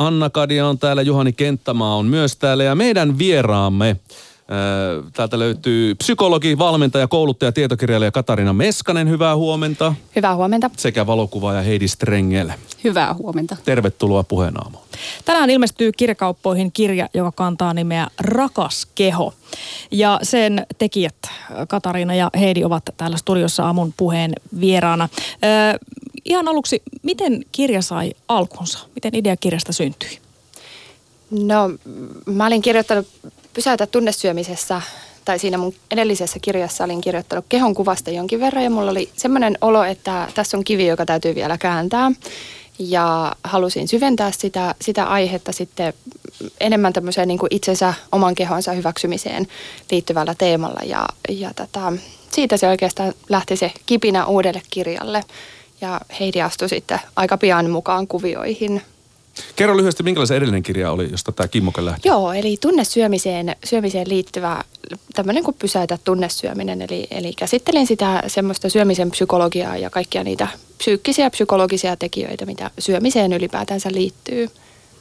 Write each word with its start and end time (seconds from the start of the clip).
Anna 0.00 0.30
Kadia 0.30 0.68
on 0.68 0.78
täällä, 0.78 1.02
Juhani 1.02 1.32
Kenttämaa 1.32 1.96
on 1.96 2.06
myös 2.06 2.36
täällä 2.36 2.64
ja 2.64 2.74
meidän 2.74 3.18
vieraamme 3.18 3.96
Täältä 5.12 5.38
löytyy 5.38 5.94
psykologi, 5.94 6.58
valmentaja, 6.58 7.08
kouluttaja, 7.08 7.52
tietokirjailija 7.52 8.10
Katarina 8.10 8.52
Meskanen. 8.52 9.08
Hyvää 9.08 9.36
huomenta. 9.36 9.94
Hyvää 10.16 10.36
huomenta. 10.36 10.70
Sekä 10.76 11.06
valokuvaaja 11.06 11.62
Heidi 11.62 11.88
Strengel. 11.88 12.50
Hyvää 12.84 13.14
huomenta. 13.14 13.56
Tervetuloa 13.64 14.22
puheenaamoon. 14.22 14.84
Tänään 15.24 15.50
ilmestyy 15.50 15.92
kirjakauppoihin 15.92 16.72
kirja, 16.72 17.08
joka 17.14 17.32
kantaa 17.32 17.74
nimeä 17.74 18.06
Rakas 18.20 18.86
keho. 18.94 19.34
Ja 19.90 20.18
sen 20.22 20.66
tekijät 20.78 21.16
Katariina 21.68 22.14
ja 22.14 22.30
Heidi 22.38 22.64
ovat 22.64 22.82
täällä 22.96 23.16
studiossa 23.16 23.64
aamun 23.64 23.94
puheen 23.96 24.32
vieraana. 24.60 25.04
Äh, 25.04 25.78
ihan 26.24 26.48
aluksi, 26.48 26.82
miten 27.02 27.44
kirja 27.52 27.82
sai 27.82 28.12
alkunsa? 28.28 28.78
Miten 28.94 29.14
idea 29.14 29.36
kirjasta 29.36 29.72
syntyi? 29.72 30.18
No, 31.30 31.70
mä 32.26 32.46
olin 32.46 32.62
kirjoittanut 32.62 33.06
Pysäytä 33.54 33.86
tunnesyömisessä 33.86 34.82
tai 35.24 35.38
siinä 35.38 35.58
mun 35.58 35.74
edellisessä 35.90 36.38
kirjassa 36.42 36.84
olin 36.84 37.00
kirjoittanut 37.00 37.44
kehon 37.48 37.74
kuvasta 37.74 38.10
jonkin 38.10 38.40
verran 38.40 38.64
ja 38.64 38.70
mulla 38.70 38.90
oli 38.90 39.10
semmoinen 39.16 39.58
olo, 39.60 39.84
että 39.84 40.28
tässä 40.34 40.56
on 40.56 40.64
kivi, 40.64 40.86
joka 40.86 41.06
täytyy 41.06 41.34
vielä 41.34 41.58
kääntää. 41.58 42.12
Ja 42.78 43.32
halusin 43.44 43.88
syventää 43.88 44.30
sitä, 44.30 44.74
sitä 44.80 45.04
aihetta 45.04 45.52
sitten 45.52 45.92
enemmän 46.60 46.92
tämmöiseen 46.92 47.28
niin 47.28 47.38
kuin 47.38 47.54
itsensä, 47.54 47.94
oman 48.12 48.34
kehonsa 48.34 48.72
hyväksymiseen 48.72 49.46
liittyvällä 49.90 50.34
teemalla. 50.34 50.80
Ja, 50.84 51.08
ja 51.28 51.54
tota, 51.54 51.92
siitä 52.30 52.56
se 52.56 52.68
oikeastaan 52.68 53.12
lähti 53.28 53.56
se 53.56 53.72
kipinä 53.86 54.26
uudelle 54.26 54.62
kirjalle. 54.70 55.24
Ja 55.80 56.00
Heidi 56.20 56.42
astui 56.42 56.68
sitten 56.68 57.00
aika 57.16 57.38
pian 57.38 57.70
mukaan 57.70 58.06
kuvioihin 58.06 58.82
Kerro 59.56 59.76
lyhyesti, 59.76 60.02
minkälainen 60.02 60.36
edellinen 60.36 60.62
kirja 60.62 60.92
oli, 60.92 61.10
josta 61.10 61.32
tämä 61.32 61.48
Kimmoke 61.48 61.84
lähti? 61.84 62.08
Joo, 62.08 62.32
eli 62.32 62.56
tunnesyömiseen 62.60 63.56
syömiseen 63.64 64.08
liittyvä 64.08 64.64
tämmöinen 65.14 65.44
kuin 65.44 65.56
pysäytä 65.58 65.98
tunnesyöminen. 66.04 66.82
Eli, 66.82 67.06
eli 67.10 67.32
käsittelin 67.32 67.86
sitä 67.86 68.22
semmoista 68.26 68.68
syömisen 68.68 69.10
psykologiaa 69.10 69.76
ja 69.76 69.90
kaikkia 69.90 70.24
niitä 70.24 70.48
psyykkisiä 70.78 71.30
psykologisia 71.30 71.96
tekijöitä, 71.96 72.46
mitä 72.46 72.70
syömiseen 72.78 73.32
ylipäätänsä 73.32 73.88
liittyy 73.92 74.48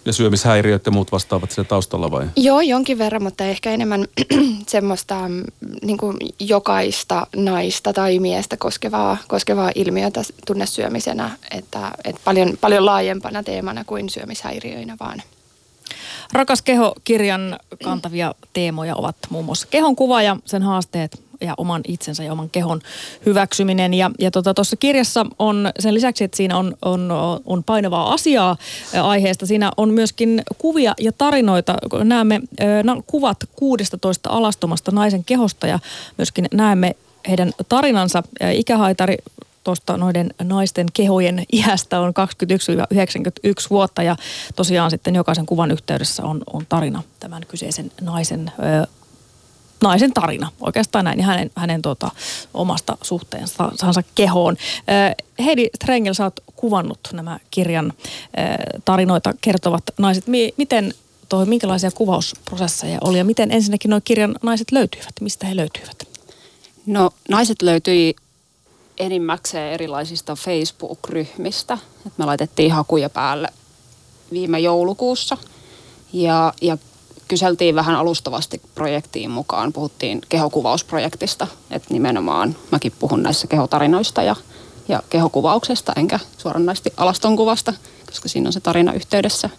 ja 0.06 0.14
syömishäiriöt 0.14 0.86
ja 0.86 0.92
muut 0.92 1.12
vastaavat 1.12 1.52
siellä 1.52 1.68
taustalla 1.68 2.12
vai? 2.12 2.26
Joo, 2.36 2.62
jonkin 2.62 2.98
verran, 2.98 3.24
mutta 3.24 3.44
ehkä 3.44 3.72
enemmän 3.72 4.06
semmoista 4.68 5.28
mm, 5.28 5.44
niin 5.82 5.98
kuin 5.98 6.18
jokaista 6.40 7.28
naista 7.36 7.94
tai 7.94 8.20
miestä 8.20 8.58
koskevaa, 8.58 9.18
koskevaa 9.28 9.72
ilmiötä 9.76 10.22
tunnesyömisenä, 10.48 11.30
että, 11.52 11.92
että 12.06 12.22
paljon, 12.26 12.58
paljon 12.62 12.86
laajempana 12.86 13.44
teemana 13.44 13.84
kuin 13.84 14.10
syömishäiriöinä 14.10 14.98
vaan. 15.00 15.22
Rakas 16.34 16.62
keho-kirjan 16.62 17.60
kantavia 17.84 18.36
teemoja 18.54 18.96
ovat 18.96 19.16
muun 19.30 19.46
muassa 19.46 19.68
kehon 19.72 19.96
kuva 19.96 20.22
ja 20.22 20.38
sen 20.46 20.64
haasteet 20.64 21.29
ja 21.42 21.54
oman 21.58 21.82
itsensä 21.88 22.24
ja 22.24 22.32
oman 22.32 22.50
kehon 22.50 22.82
hyväksyminen. 23.26 23.94
Ja, 23.94 24.12
ja 24.20 24.32
tuossa 24.32 24.54
tota, 24.54 24.64
kirjassa 24.80 25.26
on 25.40 25.72
sen 25.80 25.94
lisäksi, 25.94 26.24
että 26.24 26.38
siinä 26.38 26.58
on, 26.58 26.78
on, 26.82 27.10
on 27.46 27.64
painavaa 27.64 28.14
asiaa 28.14 28.58
aiheesta, 29.04 29.46
siinä 29.46 29.72
on 29.78 29.90
myöskin 29.90 30.42
kuvia 30.58 30.94
ja 31.00 31.12
tarinoita. 31.12 31.76
Näemme 32.04 32.36
äh, 32.36 33.04
kuvat 33.08 33.38
16 33.56 34.30
alastomasta 34.30 34.92
naisen 34.92 35.24
kehosta 35.24 35.68
ja 35.68 35.80
myöskin 36.18 36.46
näemme 36.54 36.96
heidän 37.28 37.52
tarinansa. 37.70 38.24
Ikähaitari 38.54 39.18
tuosta 39.64 39.98
noiden 39.98 40.34
naisten 40.44 40.88
kehojen 40.94 41.44
iästä 41.54 42.00
on 42.00 42.14
21-91 43.64 43.68
vuotta 43.70 44.04
ja 44.04 44.16
tosiaan 44.56 44.92
sitten 44.92 45.16
jokaisen 45.16 45.46
kuvan 45.46 45.72
yhteydessä 45.72 46.24
on, 46.24 46.42
on 46.54 46.66
tarina 46.70 47.04
tämän 47.20 47.44
kyseisen 47.48 47.92
naisen 48.02 48.52
ö, 48.84 48.88
naisen 49.84 50.14
tarina, 50.14 50.52
oikeastaan 50.62 51.06
näin, 51.06 51.22
hänen, 51.22 51.52
hänen 51.56 51.82
tota, 51.82 52.12
omasta 52.54 52.98
suhteensa 53.02 54.04
kehoon. 54.16 54.58
Heidi 55.46 55.68
Strengel, 55.76 56.14
sä 56.14 56.24
oot 56.24 56.40
kuvannut 56.56 57.00
nämä 57.14 57.40
kirjan 57.52 57.94
tarinoita 58.86 59.34
kertovat 59.42 59.84
naiset. 59.98 60.24
Miten 60.58 60.94
toi, 61.30 61.46
minkälaisia 61.46 61.92
kuvausprosesseja 61.92 62.98
oli 63.02 63.18
ja 63.18 63.26
miten 63.26 63.52
ensinnäkin 63.52 63.90
nuo 63.90 64.02
kirjan 64.04 64.36
naiset 64.44 64.72
löytyivät? 64.72 65.14
Mistä 65.22 65.48
he 65.48 65.56
löytyivät? 65.56 66.08
No 66.86 67.10
naiset 67.30 67.62
löytyi 67.62 68.16
enimmäkseen 68.98 69.74
erilaisista 69.74 70.36
Facebook-ryhmistä. 70.36 71.78
Me 72.18 72.26
laitettiin 72.26 72.72
hakuja 72.72 73.10
päälle 73.10 73.48
viime 74.32 74.60
joulukuussa. 74.60 75.38
Ja, 76.14 76.54
ja 76.62 76.78
kyseltiin 77.30 77.76
vähän 77.76 77.96
alustavasti 77.96 78.62
projektiin 78.76 79.32
mukaan. 79.32 79.74
Puhuttiin 79.74 80.22
kehokuvausprojektista, 80.30 81.48
että 81.72 81.94
nimenomaan 81.94 82.56
mäkin 82.72 82.94
puhun 83.00 83.24
näissä 83.24 83.48
kehotarinoista 83.48 84.24
ja, 84.24 84.36
ja 84.88 85.04
kehokuvauksesta, 85.10 85.94
enkä 85.96 86.20
suoranaisesti 86.38 86.94
alastonkuvasta, 86.98 87.74
koska 88.06 88.30
siinä 88.30 88.48
on 88.48 88.54
se 88.54 88.60
tarina 88.60 88.94
yhteydessä. 88.94 89.50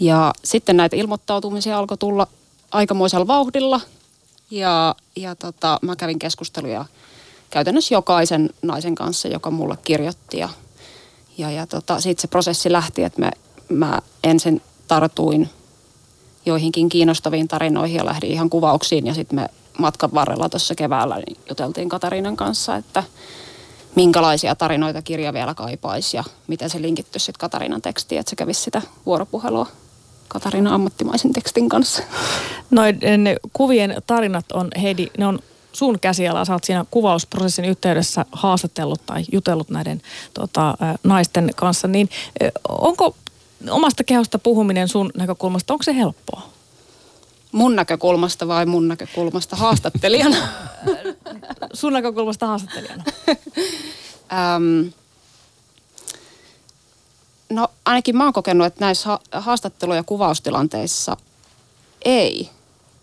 Ja 0.00 0.32
sitten 0.44 0.76
näitä 0.76 0.96
ilmoittautumisia 0.96 1.78
alkoi 1.78 1.98
tulla 1.98 2.26
aikamoisella 2.70 3.26
vauhdilla 3.26 3.80
ja, 4.50 4.94
ja 5.16 5.34
tota, 5.34 5.78
mä 5.82 5.96
kävin 5.96 6.18
keskusteluja 6.18 6.84
käytännössä 7.50 7.94
jokaisen 7.94 8.50
naisen 8.62 8.94
kanssa, 8.94 9.28
joka 9.28 9.50
mulle 9.50 9.78
kirjoitti 9.84 10.38
ja, 10.38 10.48
ja, 11.38 11.50
ja 11.50 11.66
tota, 11.66 12.00
siitä 12.00 12.22
se 12.22 12.28
prosessi 12.28 12.72
lähti, 12.72 13.04
että 13.04 13.20
mä, 13.20 13.30
mä 13.68 13.98
ensin 14.24 14.62
tartuin 14.88 15.50
joihinkin 16.50 16.88
kiinnostaviin 16.88 17.48
tarinoihin 17.48 17.96
ja 17.96 18.04
lähdin 18.04 18.30
ihan 18.30 18.50
kuvauksiin. 18.50 19.06
Ja 19.06 19.14
sitten 19.14 19.40
me 19.40 19.48
matkan 19.78 20.10
varrella 20.14 20.48
tuossa 20.48 20.74
keväällä 20.74 21.16
niin 21.16 21.36
juteltiin 21.48 21.88
Katarinan 21.88 22.36
kanssa, 22.36 22.76
että 22.76 23.04
minkälaisia 23.94 24.54
tarinoita 24.54 25.02
kirja 25.02 25.32
vielä 25.32 25.54
kaipaisi 25.54 26.16
ja 26.16 26.24
miten 26.46 26.70
se 26.70 26.82
linkittyisi 26.82 27.24
sitten 27.24 27.40
Katarinan 27.40 27.82
tekstiin, 27.82 28.20
että 28.20 28.30
se 28.30 28.36
kävisi 28.36 28.62
sitä 28.62 28.82
vuoropuhelua 29.06 29.66
Katarinan 30.28 30.72
ammattimaisen 30.72 31.32
tekstin 31.32 31.68
kanssa. 31.68 32.02
Noiden 32.70 33.36
kuvien 33.52 33.96
tarinat 34.06 34.52
on, 34.52 34.68
Heidi, 34.82 35.06
ne 35.18 35.26
on 35.26 35.38
sun 35.72 36.00
käsiala. 36.00 36.44
Sä 36.44 36.52
oot 36.52 36.64
siinä 36.64 36.84
kuvausprosessin 36.90 37.64
yhteydessä 37.64 38.24
haastatellut 38.32 39.06
tai 39.06 39.24
jutellut 39.32 39.70
näiden 39.70 40.02
tota, 40.34 40.74
naisten 41.04 41.50
kanssa. 41.56 41.88
Niin 41.88 42.08
onko 42.68 43.14
omasta 43.70 44.04
kehosta 44.04 44.38
puhuminen 44.38 44.88
sun 44.88 45.10
näkökulmasta, 45.16 45.72
onko 45.72 45.82
se 45.82 45.96
helppoa? 45.96 46.42
Mun 47.52 47.76
näkökulmasta 47.76 48.48
vai 48.48 48.66
mun 48.66 48.88
näkökulmasta 48.88 49.56
haastattelijana? 49.56 50.36
sun 51.72 51.92
näkökulmasta 51.92 52.46
haastattelijana. 52.46 53.04
ähm, 54.32 54.88
no 57.50 57.68
ainakin 57.84 58.16
mä 58.16 58.24
oon 58.24 58.32
kokenut, 58.32 58.66
että 58.66 58.84
näissä 58.84 59.18
haastattelu- 59.32 59.94
ja 59.94 60.02
kuvaustilanteissa 60.02 61.16
ei. 62.04 62.50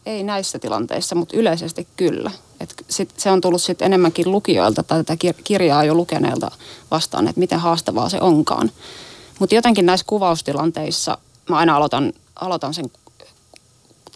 Ei 0.05 0.23
näissä 0.23 0.59
tilanteissa, 0.59 1.15
mutta 1.15 1.37
yleisesti 1.37 1.87
kyllä. 1.95 2.31
Et 2.59 2.73
sit 2.89 3.13
se 3.17 3.31
on 3.31 3.41
tullut 3.41 3.61
sitten 3.61 3.85
enemmänkin 3.85 4.31
lukijoilta 4.31 4.83
tai 4.83 5.03
tätä 5.03 5.25
kirjaa 5.43 5.83
jo 5.83 5.95
lukeneilta 5.95 6.51
vastaan, 6.91 7.27
että 7.27 7.39
miten 7.39 7.59
haastavaa 7.59 8.09
se 8.09 8.21
onkaan. 8.21 8.71
Mutta 9.39 9.55
jotenkin 9.55 9.85
näissä 9.85 10.05
kuvaustilanteissa 10.09 11.17
mä 11.49 11.57
aina 11.57 11.75
aloitan, 11.75 12.13
aloitan 12.35 12.73
sen 12.73 12.85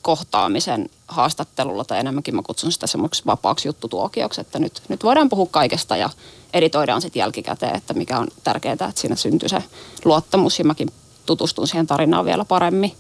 kohtaamisen 0.01 0.89
haastattelulla 1.07 1.85
tai 1.85 1.99
enemmänkin 1.99 2.35
mä 2.35 2.41
kutsun 2.41 2.71
sitä 2.71 2.87
semmoiksi 2.87 3.23
vapaaksi 3.25 3.67
juttutuokioksi, 3.67 4.41
että 4.41 4.59
nyt, 4.59 4.81
nyt 4.87 5.03
voidaan 5.03 5.29
puhua 5.29 5.47
kaikesta 5.51 5.97
ja 5.97 6.09
editoidaan 6.53 7.01
sitten 7.01 7.19
jälkikäteen, 7.19 7.75
että 7.75 7.93
mikä 7.93 8.19
on 8.19 8.27
tärkeää, 8.43 8.73
että 8.73 8.91
siinä 8.95 9.15
syntyy 9.15 9.49
se 9.49 9.63
luottamus 10.05 10.59
ja 10.59 10.65
mäkin 10.65 10.89
tutustun 11.25 11.67
siihen 11.67 11.87
tarinaan 11.87 12.25
vielä 12.25 12.45
paremmin. 12.45 12.95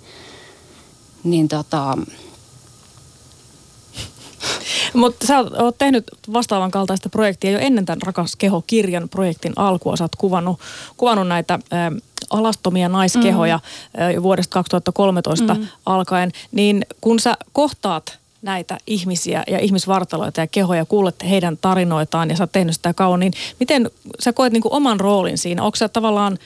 Niin 1.23 1.47
tota, 1.47 1.97
mutta 4.93 5.27
sä 5.27 5.39
oot 5.39 5.77
tehnyt 5.77 6.03
vastaavan 6.33 6.71
kaltaista 6.71 7.09
projektia 7.09 7.51
jo 7.51 7.59
ennen 7.59 7.85
tämän 7.85 8.01
Rakas 8.01 8.35
keho-kirjan 8.35 9.09
projektin 9.09 9.53
alkua. 9.55 9.97
Sä 9.97 10.03
oot 10.03 10.15
kuvannut, 10.15 10.59
kuvannut 10.97 11.27
näitä 11.27 11.53
ä, 11.53 11.57
alastomia 12.31 12.89
naiskehoja 12.89 13.59
mm. 14.15 14.23
vuodesta 14.23 14.53
2013 14.53 15.53
mm. 15.53 15.67
alkaen. 15.85 16.31
Niin 16.51 16.85
kun 17.01 17.19
sä 17.19 17.37
kohtaat 17.51 18.21
näitä 18.41 18.77
ihmisiä 18.87 19.43
ja 19.47 19.59
ihmisvartaloita 19.59 20.41
ja 20.41 20.47
kehoja, 20.47 20.85
kuulette 20.85 21.29
heidän 21.29 21.57
tarinoitaan 21.57 22.29
ja 22.29 22.37
sä 22.37 22.43
oot 22.43 22.51
tehnyt 22.51 22.75
sitä 22.75 22.93
kauan, 22.93 23.19
niin 23.19 23.33
miten 23.59 23.89
sä 24.19 24.33
koet 24.33 24.53
niin 24.53 24.61
kuin 24.61 24.73
oman 24.73 24.99
roolin 24.99 25.37
siinä? 25.37 25.63
Onko 25.63 25.75
sä 25.75 25.89
tavallaan 25.89 26.37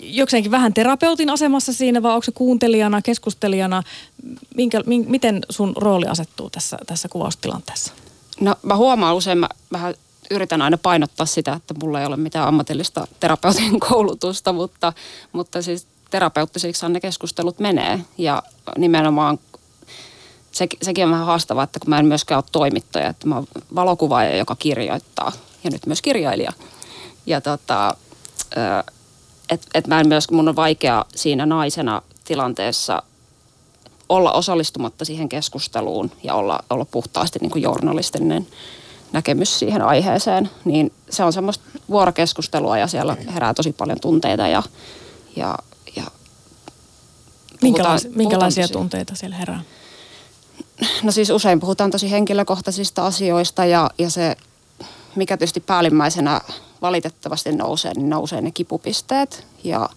jokseenkin 0.00 0.50
vähän 0.50 0.74
terapeutin 0.74 1.30
asemassa 1.30 1.72
siinä 1.72 2.02
vai 2.02 2.12
onko 2.12 2.22
se 2.22 2.32
kuuntelijana, 2.32 3.02
keskustelijana? 3.02 3.82
Minkä, 4.54 4.80
min, 4.86 5.04
miten 5.08 5.40
sun 5.50 5.72
rooli 5.76 6.06
asettuu 6.06 6.50
tässä, 6.50 6.78
tässä 6.86 7.08
kuvaustilanteessa? 7.08 7.92
No 8.40 8.56
mä 8.62 8.76
huomaan 8.76 9.16
usein, 9.16 9.38
mä 9.38 9.48
vähän 9.72 9.94
yritän 10.30 10.62
aina 10.62 10.78
painottaa 10.78 11.26
sitä, 11.26 11.52
että 11.52 11.74
mulla 11.82 12.00
ei 12.00 12.06
ole 12.06 12.16
mitään 12.16 12.48
ammatillista 12.48 13.06
terapeutin 13.20 13.80
koulutusta, 13.88 14.52
mutta, 14.52 14.92
mutta 15.32 15.62
siis 15.62 15.86
terapeuttisiksi 16.10 16.88
ne 16.88 17.00
keskustelut 17.00 17.58
menee. 17.58 18.00
Ja 18.18 18.42
nimenomaan 18.78 19.38
se, 20.52 20.66
sekin 20.82 21.04
on 21.04 21.10
vähän 21.10 21.26
haastavaa, 21.26 21.64
että 21.64 21.80
kun 21.80 21.90
mä 21.90 21.98
en 21.98 22.06
myöskään 22.06 22.38
ole 22.38 22.44
toimittaja, 22.52 23.08
että 23.08 23.26
mä 23.26 23.34
oon 23.34 23.46
valokuvaaja, 23.74 24.36
joka 24.36 24.56
kirjoittaa 24.56 25.32
ja 25.64 25.70
nyt 25.70 25.86
myös 25.86 26.02
kirjailija. 26.02 26.52
Ja 27.26 27.40
tota, 27.40 27.96
että 29.48 29.66
et 29.74 29.86
mä 29.86 30.00
en 30.00 30.08
myös, 30.08 30.30
mun 30.30 30.48
on 30.48 30.56
vaikea 30.56 31.04
siinä 31.14 31.46
naisena 31.46 32.02
tilanteessa 32.24 33.02
olla 34.08 34.32
osallistumatta 34.32 35.04
siihen 35.04 35.28
keskusteluun 35.28 36.10
ja 36.22 36.34
olla, 36.34 36.60
olla 36.70 36.84
puhtaasti 36.84 37.38
niin 37.38 37.50
kuin 37.50 37.62
journalistinen 37.62 38.46
näkemys 39.12 39.58
siihen 39.58 39.82
aiheeseen, 39.82 40.50
niin 40.64 40.92
se 41.10 41.24
on 41.24 41.32
semmoista 41.32 41.64
vuorokeskustelua 41.90 42.78
ja 42.78 42.86
siellä 42.86 43.16
herää 43.34 43.54
tosi 43.54 43.72
paljon 43.72 44.00
tunteita 44.00 44.48
ja, 44.48 44.62
ja, 45.36 45.58
ja 45.96 46.04
Minkälais, 47.62 48.02
puhutaan, 48.02 48.18
minkälaisia 48.18 48.62
puhutaan 48.62 48.82
tunteita 48.82 49.14
siellä 49.14 49.36
herää? 49.36 49.60
No 51.02 51.12
siis 51.12 51.30
usein 51.30 51.60
puhutaan 51.60 51.90
tosi 51.90 52.10
henkilökohtaisista 52.10 53.06
asioista 53.06 53.64
ja, 53.64 53.90
ja 53.98 54.10
se, 54.10 54.36
mikä 55.16 55.36
tietysti 55.36 55.60
päällimmäisenä 55.60 56.40
valitettavasti 56.82 57.52
nousee, 57.52 57.94
niin 57.94 58.10
nousee 58.10 58.40
ne 58.40 58.50
kipupisteet 58.50 59.46
ja, 59.64 59.88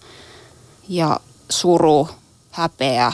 ja 0.88 1.20
suru, 1.48 2.08
häpeä. 2.50 3.12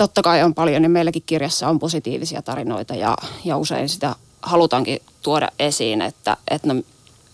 Totta 0.00 0.22
kai 0.22 0.42
on 0.42 0.54
paljon, 0.54 0.82
niin 0.82 0.90
meilläkin 0.90 1.22
kirjassa 1.26 1.68
on 1.68 1.78
positiivisia 1.78 2.42
tarinoita 2.42 2.94
ja, 2.94 3.16
ja 3.44 3.56
usein 3.56 3.88
sitä 3.88 4.16
halutaankin 4.42 4.98
tuoda 5.22 5.48
esiin, 5.58 6.02
että, 6.02 6.36
että, 6.50 6.74
no, 6.74 6.82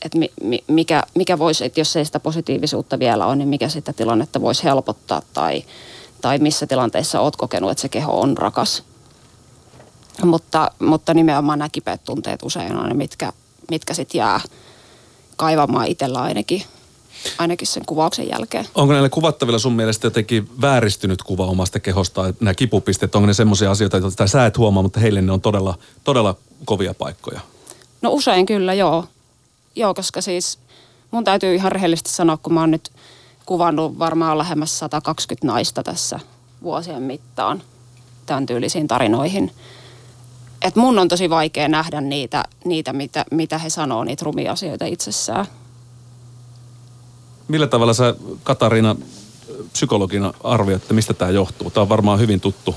että 0.03 0.19
mikä, 0.69 1.03
mikä 1.15 1.39
voisi, 1.39 1.65
että 1.65 1.81
jos 1.81 1.97
ei 1.97 2.05
sitä 2.05 2.21
positiivisuutta 2.21 2.99
vielä 2.99 3.27
ole, 3.27 3.37
niin 3.37 3.49
mikä 3.49 3.69
sitä 3.69 3.93
tilannetta 3.93 4.41
voisi 4.41 4.65
helpottaa 4.65 5.23
tai, 5.35 5.65
tai 6.21 6.39
missä 6.39 6.67
tilanteissa 6.67 7.21
olet 7.21 7.37
kokenut, 7.37 7.71
että 7.71 7.83
se 7.83 7.89
keho 7.89 8.21
on 8.21 8.39
rakas. 8.39 8.83
Mutta, 10.25 10.71
mutta 10.79 11.15
nimenomaan 11.15 11.59
nämä 11.59 11.69
kipeät 11.69 12.05
tunteet 12.05 12.43
usein 12.43 12.77
on 12.77 12.89
ne, 12.89 12.95
mitkä, 12.95 13.33
mitkä 13.71 13.95
sitten 13.95 14.19
jää 14.19 14.41
kaivamaan 15.37 15.87
itsellä 15.87 16.23
ainakin, 16.23 16.63
ainakin 17.39 17.67
sen 17.67 17.83
kuvauksen 17.87 18.29
jälkeen. 18.29 18.67
Onko 18.75 18.93
näille 18.93 19.09
kuvattavilla 19.09 19.59
sun 19.59 19.73
mielestä 19.73 20.07
jotenkin 20.07 20.51
vääristynyt 20.61 21.23
kuva 21.23 21.47
omasta 21.47 21.81
kehosta, 21.81 22.35
nämä 22.41 22.55
kipupisteet, 22.55 23.15
onko 23.15 23.27
ne 23.27 23.35
semmoisia 23.35 23.71
asioita, 23.71 23.97
joita 23.97 24.27
sä 24.27 24.47
et 24.47 24.59
huomaa, 24.59 24.83
mutta 24.83 25.01
heille 25.01 25.23
ne 25.23 25.33
on 25.33 25.41
todella, 25.41 25.75
todella 26.05 26.37
kovia 26.65 26.95
paikkoja? 26.95 27.41
No 28.03 28.11
usein 28.13 28.47
kyllä, 28.47 28.75
joo. 28.75 29.05
Joo, 29.77 29.95
koska 29.95 30.21
siis 30.21 30.59
mun 31.11 31.25
täytyy 31.25 31.55
ihan 31.55 31.73
rehellisesti 31.73 32.11
sanoa, 32.11 32.37
kun 32.37 32.55
mä 32.55 32.61
oon 32.61 32.71
nyt 32.71 32.91
kuvannut 33.47 33.99
varmaan 33.99 34.39
lähemmäs 34.39 34.79
120 34.79 35.47
naista 35.47 35.83
tässä 35.83 36.21
vuosien 36.63 37.03
mittaan 37.03 37.63
tämän 38.27 38.47
tyylisiin 38.47 38.89
tarinoihin– 38.89 39.51
että 40.63 40.81
mun 40.81 40.99
on 40.99 41.09
tosi 41.09 41.31
vaikea 41.31 41.69
nähdä 41.69 42.01
niitä, 42.01 42.45
niitä 42.65 42.93
mitä, 42.93 43.25
mitä 43.31 43.59
he 43.59 43.71
sanoo, 43.71 44.05
niitä 44.05 44.25
rumia 44.25 44.53
asioita 44.53 44.85
itsessään. 44.85 45.47
Millä 47.49 47.67
tavalla 47.67 47.95
sä, 47.95 48.15
Katariina, 48.43 48.97
psykologina 49.73 50.35
arvioit, 50.45 50.83
että 50.83 50.95
mistä 50.95 51.15
tämä 51.15 51.31
johtuu? 51.31 51.71
Tämä 51.71 51.83
on 51.83 51.89
varmaan 51.89 52.21
hyvin 52.21 52.41
tuttu, 52.41 52.75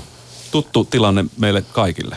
tuttu 0.50 0.84
tilanne 0.84 1.24
meille 1.38 1.62
kaikille. 1.72 2.16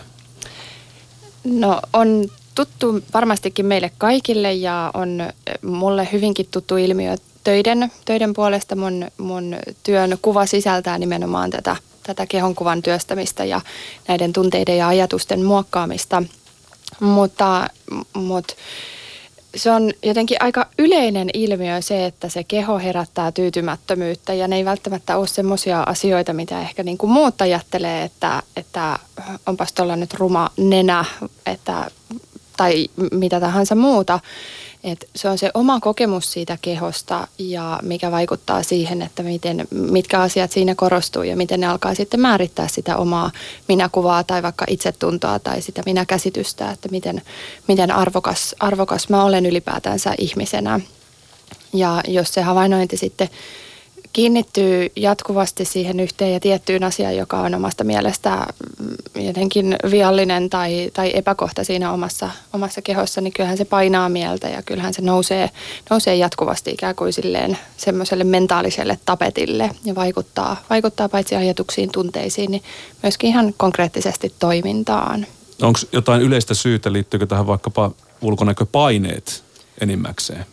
No 1.44 1.82
on 1.94 2.26
tuttu 2.56 3.00
varmastikin 3.14 3.66
meille 3.66 3.92
kaikille 3.98 4.54
ja 4.54 4.92
on 4.94 5.30
mulle 5.62 6.10
hyvinkin 6.12 6.48
tuttu 6.52 6.78
ilmiö 6.78 7.16
töiden, 7.44 7.92
töiden 8.06 8.34
puolesta. 8.34 8.76
Mun, 8.76 9.08
mun 9.18 9.56
työn 9.84 10.18
kuva 10.22 10.46
sisältää 10.46 10.98
nimenomaan 10.98 11.50
tätä 11.50 11.76
tätä 12.04 12.26
kehonkuvan 12.26 12.82
työstämistä 12.82 13.46
ja 13.46 13.62
näiden 14.08 14.34
tunteiden 14.34 14.78
ja 14.78 14.88
ajatusten 14.88 15.44
muokkaamista. 15.44 16.24
Mutta, 17.00 17.70
mutta 18.14 18.54
se 19.56 19.72
on 19.72 19.92
jotenkin 20.04 20.38
aika 20.40 20.68
yleinen 20.80 21.30
ilmiö 21.34 21.82
se, 21.82 22.06
että 22.06 22.30
se 22.30 22.44
keho 22.44 22.80
herättää 22.80 23.32
tyytymättömyyttä 23.32 24.34
ja 24.34 24.48
ne 24.48 24.56
ei 24.56 24.66
välttämättä 24.66 25.18
ole 25.18 25.28
semmoisia 25.28 25.82
asioita, 25.82 26.34
mitä 26.34 26.62
ehkä 26.62 26.84
niin 26.84 26.98
kuin 26.98 27.12
muut 27.12 27.42
ajattelee, 27.42 28.04
että, 28.04 28.44
että 28.56 29.00
onpas 29.46 29.74
tuolla 29.74 29.96
nyt 29.96 30.14
ruma 30.14 30.50
nenä 30.58 31.06
että, 31.46 31.92
tai 32.58 32.88
mitä 33.12 33.40
tahansa 33.40 33.76
muuta. 33.76 34.20
Et 34.84 35.10
se 35.16 35.30
on 35.30 35.38
se 35.38 35.52
oma 35.54 35.80
kokemus 35.80 36.32
siitä 36.32 36.58
kehosta 36.62 37.28
ja 37.38 37.80
mikä 37.84 38.12
vaikuttaa 38.12 38.64
siihen, 38.64 39.02
että 39.02 39.24
miten, 39.24 39.68
mitkä 39.72 40.22
asiat 40.22 40.52
siinä 40.52 40.76
korostuu 40.76 41.24
ja 41.24 41.38
miten 41.38 41.60
ne 41.60 41.68
alkaa 41.68 41.96
sitten 41.96 42.20
määrittää 42.20 42.68
sitä 42.68 42.98
omaa 42.98 43.32
minäkuvaa 43.68 44.24
tai 44.24 44.44
vaikka 44.44 44.66
itsetuntoa 44.70 45.40
tai 45.40 45.62
sitä 45.62 45.82
minäkäsitystä, 45.86 46.72
että 46.72 46.90
miten, 46.90 47.22
miten 47.68 47.92
arvokas, 47.92 48.56
arvokas 48.60 49.10
mä 49.10 49.24
olen 49.24 49.46
ylipäätänsä 49.46 50.16
ihmisenä. 50.18 50.80
Ja 51.74 52.02
jos 52.08 52.34
se 52.34 52.42
havainnointi 52.42 52.98
sitten 52.98 53.30
kiinnittyy 54.14 54.92
jatkuvasti 54.96 55.66
siihen 55.66 56.00
yhteen 56.00 56.34
ja 56.34 56.40
tiettyyn 56.40 56.84
asiaan, 56.84 57.18
joka 57.18 57.40
on 57.40 57.56
omasta 57.56 57.84
mielestä 57.84 58.48
mm, 58.80 59.26
jotenkin 59.26 59.76
viallinen 59.92 60.50
tai, 60.50 60.92
tai 60.94 61.12
epäkohta 61.14 61.64
siinä 61.64 61.92
omassa, 61.92 62.30
omassa 62.54 62.82
kehossa, 62.82 63.22
niin 63.22 63.34
kyllähän 63.34 63.58
se 63.58 63.66
painaa 63.66 64.10
mieltä 64.10 64.50
ja 64.50 64.62
kyllähän 64.62 64.94
se 64.94 65.02
nousee, 65.02 65.50
nousee 65.90 66.16
jatkuvasti 66.16 66.72
ikään 66.72 66.96
kuin 66.96 67.14
silleen 67.14 67.58
semmoiselle 67.78 68.24
mentaaliselle 68.24 69.00
tapetille 69.06 69.70
ja 69.86 69.96
vaikuttaa, 69.96 70.64
vaikuttaa 70.70 71.10
paitsi 71.10 71.36
ajatuksiin, 71.36 71.92
tunteisiin, 71.92 72.52
niin 72.52 72.64
myöskin 73.04 73.30
ihan 73.30 73.54
konkreettisesti 73.58 74.34
toimintaan. 74.40 75.28
Onko 75.62 75.80
jotain 75.92 76.22
yleistä 76.22 76.54
syytä, 76.54 76.94
liittyykö 76.94 77.26
tähän 77.26 77.48
vaikkapa 77.48 77.92
ulkonäköpaineet 78.22 79.44
enimmäkseen? 79.82 80.46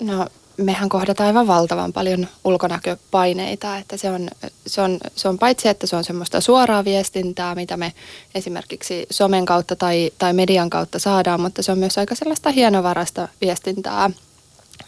No 0.00 0.26
mehän 0.58 0.88
kohdataan 0.88 1.26
aivan 1.26 1.46
valtavan 1.46 1.92
paljon 1.92 2.28
ulkonäköpaineita, 2.44 3.76
että 3.76 3.96
se 3.96 4.10
on, 4.10 4.30
se, 4.66 4.80
on, 4.82 4.98
se 5.16 5.28
on 5.28 5.38
paitsi, 5.38 5.68
että 5.68 5.86
se 5.86 5.96
on 5.96 6.04
semmoista 6.04 6.40
suoraa 6.40 6.84
viestintää, 6.84 7.54
mitä 7.54 7.76
me 7.76 7.92
esimerkiksi 8.34 9.06
somen 9.10 9.44
kautta 9.44 9.76
tai, 9.76 10.10
tai 10.18 10.32
median 10.32 10.70
kautta 10.70 10.98
saadaan, 10.98 11.40
mutta 11.40 11.62
se 11.62 11.72
on 11.72 11.78
myös 11.78 11.98
aika 11.98 12.14
sellaista 12.14 12.50
hienovarasta 12.50 13.28
viestintää. 13.40 14.10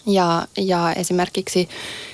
Ja, 0.06 0.46
ja 0.56 0.92
esimerkiksi 0.92 1.68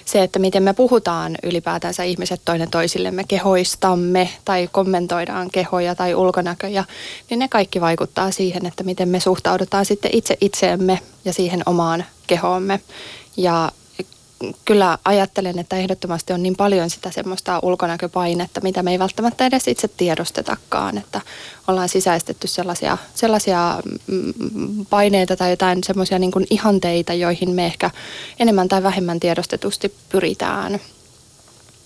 se, 0.04 0.22
että 0.22 0.38
miten 0.38 0.62
me 0.62 0.72
puhutaan 0.72 1.36
ylipäätänsä 1.42 2.02
ihmiset 2.02 2.40
toinen 2.44 2.70
toisillemme 2.70 3.24
kehoistamme 3.28 4.28
tai 4.44 4.68
kommentoidaan 4.72 5.50
kehoja 5.50 5.94
tai 5.94 6.14
ulkonäköjä, 6.14 6.84
niin 7.30 7.38
ne 7.38 7.48
kaikki 7.48 7.80
vaikuttaa 7.80 8.30
siihen, 8.30 8.66
että 8.66 8.84
miten 8.84 9.08
me 9.08 9.20
suhtaudutaan 9.20 9.84
sitten 9.84 10.10
itse 10.14 10.36
itseemme 10.40 11.00
ja 11.24 11.32
siihen 11.32 11.62
omaan 11.66 12.04
kehoomme. 12.26 12.80
Ja 13.36 13.72
kyllä 14.64 14.98
ajattelen, 15.04 15.58
että 15.58 15.76
ehdottomasti 15.76 16.32
on 16.32 16.42
niin 16.42 16.56
paljon 16.56 16.90
sitä 16.90 17.10
semmoista 17.10 17.60
ulkonäköpainetta, 17.62 18.60
mitä 18.60 18.82
me 18.82 18.90
ei 18.90 18.98
välttämättä 18.98 19.46
edes 19.46 19.68
itse 19.68 19.88
tiedostetakaan, 19.88 20.98
että 20.98 21.20
ollaan 21.68 21.88
sisäistetty 21.88 22.46
sellaisia, 22.46 22.98
sellaisia 23.14 23.82
mm, 24.06 24.86
paineita 24.90 25.36
tai 25.36 25.50
jotain 25.50 25.84
semmoisia 25.84 26.18
niin 26.18 26.32
ihanteita, 26.50 27.14
joihin 27.14 27.50
me 27.50 27.66
ehkä 27.66 27.90
enemmän 28.38 28.68
tai 28.68 28.82
vähemmän 28.82 29.20
tiedostetusti 29.20 29.94
pyritään. 30.08 30.80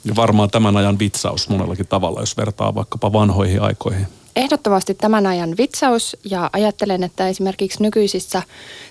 Ja 0.05 0.17
varmaan 0.17 0.51
tämän 0.51 0.77
ajan 0.77 0.99
vitsaus 0.99 1.49
monellakin 1.49 1.87
tavalla, 1.87 2.21
jos 2.21 2.37
vertaa 2.37 2.75
vaikkapa 2.75 3.13
vanhoihin 3.13 3.63
aikoihin 3.63 4.07
ehdottomasti 4.37 4.95
tämän 4.95 5.27
ajan 5.27 5.57
vitsaus 5.59 6.17
ja 6.25 6.51
ajattelen, 6.53 7.03
että 7.03 7.29
esimerkiksi 7.29 7.83
nykyisissä 7.83 8.43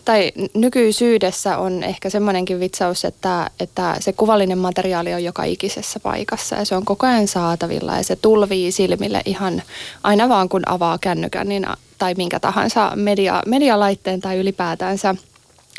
tai 0.06 0.32
nykyisyydessä 0.54 1.58
on 1.58 1.84
ehkä 1.84 2.10
semmoinenkin 2.10 2.60
vitsaus, 2.60 3.06
että, 3.06 3.50
että 3.60 3.96
se 4.00 4.14
kuvallinen 4.14 4.58
materiaali 4.58 5.14
on 5.14 5.24
joka 5.24 5.44
ikisessä 5.44 6.00
paikassa 6.00 6.56
ja 6.56 6.66
se 6.66 6.76
on 6.76 6.86
koko 6.86 7.08
ajan 7.08 7.28
saatavilla 7.28 7.98
ja 7.98 8.04
se 8.04 8.16
tulvii 8.16 8.72
silmille 8.72 9.22
ihan 9.26 9.62
aina 10.04 10.30
vaan 10.30 10.50
kun 10.50 10.64
avaa 10.66 10.98
kännykän 10.98 11.50
niin, 11.50 11.68
tai 11.98 12.14
minkä 12.14 12.40
tahansa 12.40 12.92
media, 12.96 13.44
medialaitteen 13.46 14.22
tai 14.22 14.38
ylipäätänsä– 14.38 15.16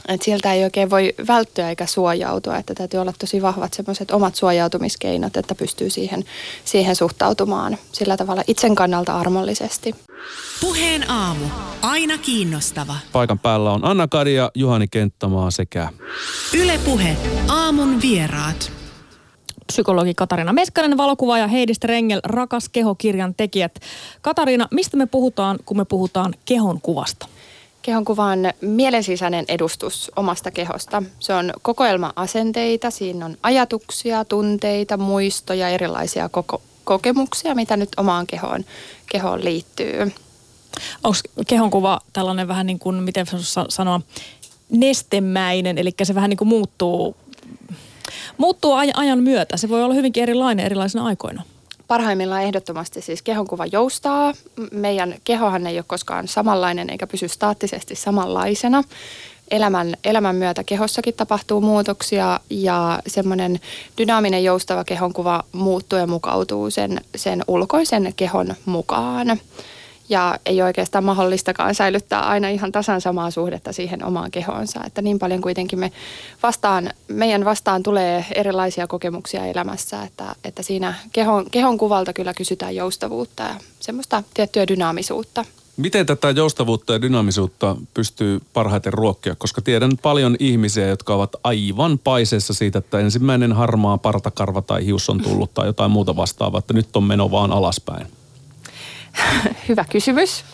että 0.08 0.24
sieltä 0.24 0.52
ei 0.52 0.64
oikein 0.64 0.90
voi 0.90 1.14
välttyä 1.28 1.68
eikä 1.68 1.86
suojautua, 1.86 2.56
että 2.56 2.74
täytyy 2.74 3.00
olla 3.00 3.12
tosi 3.18 3.42
vahvat 3.42 3.74
semmoiset 3.74 4.10
omat 4.10 4.34
suojautumiskeinot, 4.34 5.36
että 5.36 5.54
pystyy 5.54 5.90
siihen, 5.90 6.24
siihen 6.64 6.96
suhtautumaan 6.96 7.78
sillä 7.92 8.16
tavalla 8.16 8.42
itsen 8.46 8.74
kannalta 8.74 9.18
armollisesti. 9.18 9.94
Puheen 10.60 11.10
aamu. 11.10 11.44
Aina 11.82 12.18
kiinnostava. 12.18 12.96
Paikan 13.12 13.38
päällä 13.38 13.72
on 13.72 13.84
Anna 13.84 14.08
Kadia, 14.08 14.50
Juhani 14.54 14.88
Kenttämaa 14.88 15.50
sekä 15.50 15.88
Ylepuhe. 16.54 17.16
Aamun 17.48 18.00
vieraat 18.02 18.72
psykologi 19.66 20.14
Katarina 20.14 20.52
Meskanen, 20.52 20.96
valokuvaaja 20.96 21.46
Heidi 21.46 21.74
Strengel, 21.74 22.20
Rakas 22.24 22.68
keho-kirjan 22.68 23.34
tekijät. 23.34 23.74
Katarina, 24.22 24.68
mistä 24.70 24.96
me 24.96 25.06
puhutaan, 25.06 25.58
kun 25.64 25.76
me 25.76 25.84
puhutaan 25.84 26.34
kehon 26.44 26.80
kuvasta? 26.80 27.26
Kehon 27.82 28.04
kuva 28.04 28.24
on 28.24 28.38
mielensisäinen 28.60 29.44
edustus 29.48 30.10
omasta 30.16 30.50
kehosta. 30.50 31.02
Se 31.18 31.34
on 31.34 31.52
kokoelma 31.62 32.12
asenteita, 32.16 32.90
siinä 32.90 33.26
on 33.26 33.36
ajatuksia, 33.42 34.24
tunteita, 34.24 34.96
muistoja, 34.96 35.68
erilaisia 35.68 36.28
koko, 36.28 36.62
kokemuksia, 36.84 37.54
mitä 37.54 37.76
nyt 37.76 37.88
omaan 37.96 38.26
kehoon, 38.26 38.64
kehoon 39.10 39.44
liittyy. 39.44 40.12
Onko 41.04 41.18
kehonkuva 41.46 42.00
tällainen 42.12 42.48
vähän 42.48 42.66
niin 42.66 42.78
kuin, 42.78 42.96
miten 42.96 43.26
sanoa, 43.68 44.00
nestemäinen, 44.70 45.78
eli 45.78 45.94
se 46.02 46.14
vähän 46.14 46.30
niin 46.30 46.38
kuin 46.38 46.48
muuttuu, 46.48 47.16
muuttuu 48.36 48.72
ajan 48.72 49.22
myötä. 49.22 49.56
Se 49.56 49.68
voi 49.68 49.82
olla 49.82 49.94
hyvinkin 49.94 50.22
erilainen 50.22 50.66
erilaisina 50.66 51.04
aikoina. 51.04 51.42
Parhaimmillaan 51.90 52.42
ehdottomasti 52.42 53.00
siis 53.00 53.22
kehonkuva 53.22 53.66
joustaa. 53.66 54.32
Meidän 54.72 55.14
kehohan 55.24 55.66
ei 55.66 55.78
ole 55.78 55.84
koskaan 55.86 56.28
samanlainen 56.28 56.90
eikä 56.90 57.06
pysy 57.06 57.28
staattisesti 57.28 57.94
samanlaisena. 57.94 58.84
Elämän, 59.50 59.94
elämän 60.04 60.36
myötä 60.36 60.64
kehossakin 60.64 61.14
tapahtuu 61.14 61.60
muutoksia 61.60 62.40
ja 62.50 63.00
semmoinen 63.06 63.60
dynaaminen 63.98 64.44
joustava 64.44 64.84
kehonkuva 64.84 65.44
muuttuu 65.52 65.98
ja 65.98 66.06
mukautuu 66.06 66.70
sen, 66.70 67.00
sen 67.16 67.44
ulkoisen 67.48 68.12
kehon 68.16 68.54
mukaan 68.64 69.40
ja 70.10 70.38
ei 70.46 70.62
oikeastaan 70.62 71.04
mahdollistakaan 71.04 71.74
säilyttää 71.74 72.20
aina 72.20 72.48
ihan 72.48 72.72
tasan 72.72 73.00
samaa 73.00 73.30
suhdetta 73.30 73.72
siihen 73.72 74.04
omaan 74.04 74.30
kehoonsa. 74.30 74.80
Että 74.86 75.02
niin 75.02 75.18
paljon 75.18 75.40
kuitenkin 75.40 75.78
me 75.78 75.92
vastaan, 76.42 76.90
meidän 77.08 77.44
vastaan 77.44 77.82
tulee 77.82 78.24
erilaisia 78.34 78.86
kokemuksia 78.86 79.46
elämässä, 79.46 80.02
että, 80.02 80.34
että 80.44 80.62
siinä 80.62 80.94
kehon, 81.12 81.50
kehon 81.50 81.78
kuvalta 81.78 82.12
kyllä 82.12 82.34
kysytään 82.34 82.76
joustavuutta 82.76 83.42
ja 83.42 83.54
semmoista 83.80 84.22
tiettyä 84.34 84.68
dynaamisuutta. 84.68 85.44
Miten 85.76 86.06
tätä 86.06 86.30
joustavuutta 86.30 86.92
ja 86.92 87.02
dynaamisuutta 87.02 87.76
pystyy 87.94 88.40
parhaiten 88.52 88.92
ruokkia? 88.92 89.34
Koska 89.34 89.62
tiedän 89.62 89.92
paljon 90.02 90.36
ihmisiä, 90.38 90.88
jotka 90.88 91.14
ovat 91.14 91.36
aivan 91.44 91.98
paiseessa 91.98 92.54
siitä, 92.54 92.78
että 92.78 92.98
ensimmäinen 92.98 93.52
harmaa 93.52 93.98
partakarva 93.98 94.62
tai 94.62 94.84
hius 94.84 95.10
on 95.10 95.20
tullut 95.20 95.54
tai 95.54 95.66
jotain 95.66 95.90
muuta 95.90 96.16
vastaavaa, 96.16 96.58
että 96.58 96.74
nyt 96.74 96.96
on 96.96 97.04
meno 97.04 97.30
vaan 97.30 97.52
alaspäin. 97.52 98.06
Hyvä 99.68 99.84
kysymys. 99.90 100.44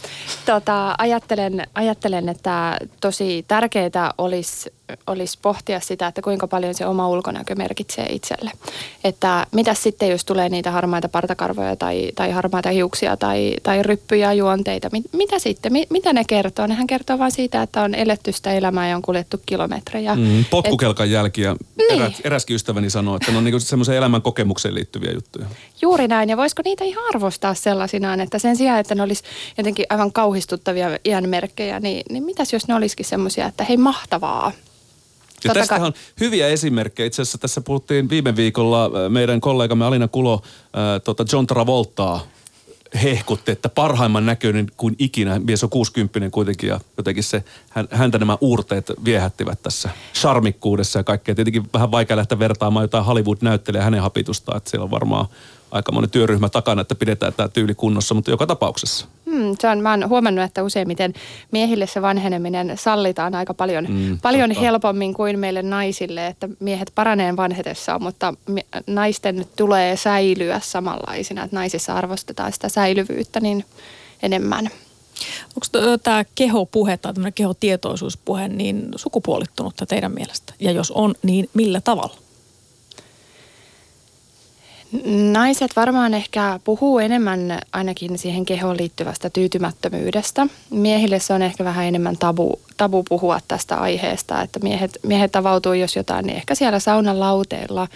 Tota, 0.46 0.94
ajattelen, 0.98 1.66
ajattelen, 1.74 2.28
että 2.28 2.76
tosi 3.00 3.44
tärkeää 3.48 4.14
olisi 4.18 4.72
olisi 5.06 5.38
pohtia 5.42 5.80
sitä, 5.80 6.06
että 6.06 6.22
kuinka 6.22 6.46
paljon 6.46 6.74
se 6.74 6.86
oma 6.86 7.08
ulkonäkö 7.08 7.54
merkitsee 7.54 8.06
itselle. 8.10 8.50
Että 9.04 9.46
mitä 9.52 9.74
sitten, 9.74 10.10
jos 10.10 10.24
tulee 10.24 10.48
niitä 10.48 10.70
harmaita 10.70 11.08
partakarvoja 11.08 11.76
tai, 11.76 12.12
tai 12.14 12.30
harmaita 12.30 12.68
hiuksia 12.70 13.16
tai, 13.16 13.54
tai 13.62 13.82
ryppyjä 13.82 14.32
juonteita, 14.32 14.88
mit, 14.92 15.04
mitä 15.12 15.38
sitten, 15.38 15.72
mit, 15.72 15.90
mitä 15.90 16.12
ne 16.12 16.24
kertoo? 16.24 16.66
Nehän 16.66 16.86
kertoo 16.86 17.18
vain 17.18 17.32
siitä, 17.32 17.62
että 17.62 17.82
on 17.82 17.94
eletty 17.94 18.32
sitä 18.32 18.52
elämää 18.52 18.88
ja 18.88 18.96
on 18.96 19.02
kuljettu 19.02 19.40
kilometrejä. 19.46 20.14
Mm, 20.14 20.44
potkukelkan 20.50 21.06
Et, 21.06 21.12
jälkiä. 21.12 21.56
Niin. 21.76 22.02
Erä, 22.02 22.10
eräskin 22.24 22.56
ystäväni 22.56 22.90
sanoi, 22.90 23.16
että 23.16 23.32
ne 23.32 23.38
on 23.38 23.44
niinku 23.44 23.60
semmoisen 23.60 23.96
elämän 23.96 24.22
kokemukseen 24.22 24.74
liittyviä 24.74 25.12
juttuja. 25.12 25.46
Juuri 25.82 26.08
näin, 26.08 26.28
ja 26.28 26.36
voisiko 26.36 26.62
niitä 26.64 26.84
ihan 26.84 27.04
arvostaa 27.08 27.54
sellaisinaan, 27.54 28.20
että 28.20 28.38
sen 28.38 28.56
sijaan, 28.56 28.80
että 28.80 28.94
ne 28.94 29.02
olisi 29.02 29.22
jotenkin 29.58 29.86
aivan 29.88 30.12
kauhistuttavia 30.12 30.98
iän 31.04 31.28
merkkejä, 31.28 31.80
niin, 31.80 32.02
niin 32.10 32.24
mitäs 32.24 32.52
jos 32.52 32.68
ne 32.68 32.74
olisikin 32.74 33.06
semmoisia, 33.06 33.46
että 33.46 33.64
hei 33.64 33.76
mahtavaa, 33.76 34.52
ja 35.44 35.54
tästä 35.54 35.74
on 35.74 35.92
hyviä 36.20 36.48
esimerkkejä. 36.48 37.06
Itse 37.06 37.22
asiassa 37.22 37.38
tässä 37.38 37.60
puhuttiin 37.60 38.10
viime 38.10 38.36
viikolla 38.36 38.84
äh, 38.84 38.90
meidän 39.08 39.40
kollegamme 39.40 39.84
Alina 39.84 40.08
Kulo 40.08 40.34
äh, 40.34 41.02
tota 41.04 41.24
John 41.32 41.46
Travoltaa 41.46 42.20
hehkutti, 43.02 43.52
että 43.52 43.68
parhaimman 43.68 44.26
näköinen 44.26 44.66
kuin 44.76 44.96
ikinä. 44.98 45.38
Mies 45.38 45.64
on 45.64 45.70
60 45.70 46.30
kuitenkin 46.30 46.68
ja 46.68 46.80
jotenkin 46.96 47.24
se, 47.24 47.44
häntä 47.90 48.18
nämä 48.18 48.38
uurteet 48.40 48.92
viehättivät 49.04 49.62
tässä 49.62 49.90
charmikkuudessa 50.14 50.98
ja 50.98 51.04
kaikkea. 51.04 51.34
Tietenkin 51.34 51.70
vähän 51.74 51.90
vaikea 51.90 52.16
lähteä 52.16 52.38
vertaamaan 52.38 52.84
jotain 52.84 53.04
Hollywood-näyttelijä 53.04 53.82
hänen 53.82 54.02
hapitustaan, 54.02 54.56
että 54.56 54.70
siellä 54.70 54.84
on 54.84 54.90
varmaan 54.90 55.26
aika 55.70 55.92
moni 55.92 56.08
työryhmä 56.08 56.48
takana, 56.48 56.82
että 56.82 56.94
pidetään 56.94 57.32
tämä 57.32 57.48
tyyli 57.48 57.74
kunnossa, 57.74 58.14
mutta 58.14 58.30
joka 58.30 58.46
tapauksessa. 58.46 59.06
Hmm, 59.36 59.56
se 59.60 59.68
on, 59.68 59.80
mä 59.80 59.90
oon 59.90 60.08
huomannut, 60.08 60.44
että 60.44 60.62
useimmiten 60.62 61.14
miehille 61.52 61.86
se 61.86 62.02
vanheneminen 62.02 62.72
sallitaan 62.74 63.34
aika 63.34 63.54
paljon, 63.54 63.86
mm, 63.88 64.18
paljon 64.22 64.50
helpommin 64.50 65.14
kuin 65.14 65.38
meille 65.38 65.62
naisille, 65.62 66.26
että 66.26 66.48
miehet 66.60 66.92
paraneen 66.94 67.36
vanhetessaan, 67.36 68.02
mutta 68.02 68.34
naisten 68.86 69.46
tulee 69.56 69.96
säilyä 69.96 70.60
samanlaisina, 70.64 71.44
että 71.44 71.56
naisissa 71.56 71.94
arvostetaan 71.94 72.52
sitä 72.52 72.68
säilyvyyttä 72.68 73.40
niin 73.40 73.64
enemmän. 74.22 74.70
Onko 75.48 75.98
tämä 76.02 76.24
kehopuhe 76.34 76.96
tai 76.96 77.14
tämmöinen 77.14 77.32
kehotietoisuuspuhe 77.32 78.48
niin 78.48 78.88
sukupuolittunutta 78.96 79.86
teidän 79.86 80.12
mielestä? 80.12 80.52
Ja 80.60 80.72
jos 80.72 80.90
on, 80.90 81.14
niin 81.22 81.50
millä 81.54 81.80
tavalla? 81.80 82.25
Naiset 85.32 85.76
varmaan 85.76 86.14
ehkä 86.14 86.60
puhuu 86.64 86.98
enemmän 86.98 87.58
ainakin 87.72 88.18
siihen 88.18 88.44
kehoon 88.44 88.76
liittyvästä 88.76 89.30
tyytymättömyydestä. 89.30 90.46
Miehille 90.70 91.18
se 91.18 91.32
on 91.32 91.42
ehkä 91.42 91.64
vähän 91.64 91.84
enemmän 91.84 92.16
tabu, 92.16 92.58
tabu 92.76 93.04
puhua 93.08 93.40
tästä 93.48 93.76
aiheesta, 93.76 94.42
että 94.42 94.58
miehet, 94.58 94.98
miehet 95.02 95.36
avautuu 95.36 95.72
jos 95.72 95.96
jotain, 95.96 96.26
niin 96.26 96.36
ehkä 96.36 96.54
siellä 96.54 96.78
saunan 96.78 97.20
lauteilla, 97.20 97.88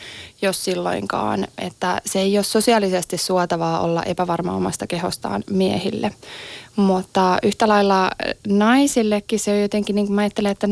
jos 0.43 0.65
silloinkaan. 0.65 1.47
Että 1.59 2.01
se 2.07 2.21
ei 2.21 2.39
ole 2.39 2.45
sosiaalisesti 2.45 3.19
suotavaa 3.19 3.81
olla 3.81 4.03
epävarma 4.03 4.53
omasta 4.53 4.87
kehostaan 4.87 5.45
miehille. 5.51 6.11
Mutta 6.77 7.39
yhtä 7.43 7.69
lailla 7.69 8.11
naisillekin 8.49 9.39
se 9.39 9.53
on 9.53 9.61
jotenkin, 9.61 9.97
niin 9.97 10.07
kuin 10.07 10.15
mä 10.15 10.21
ajattelen, 10.21 10.53
että 10.53 10.69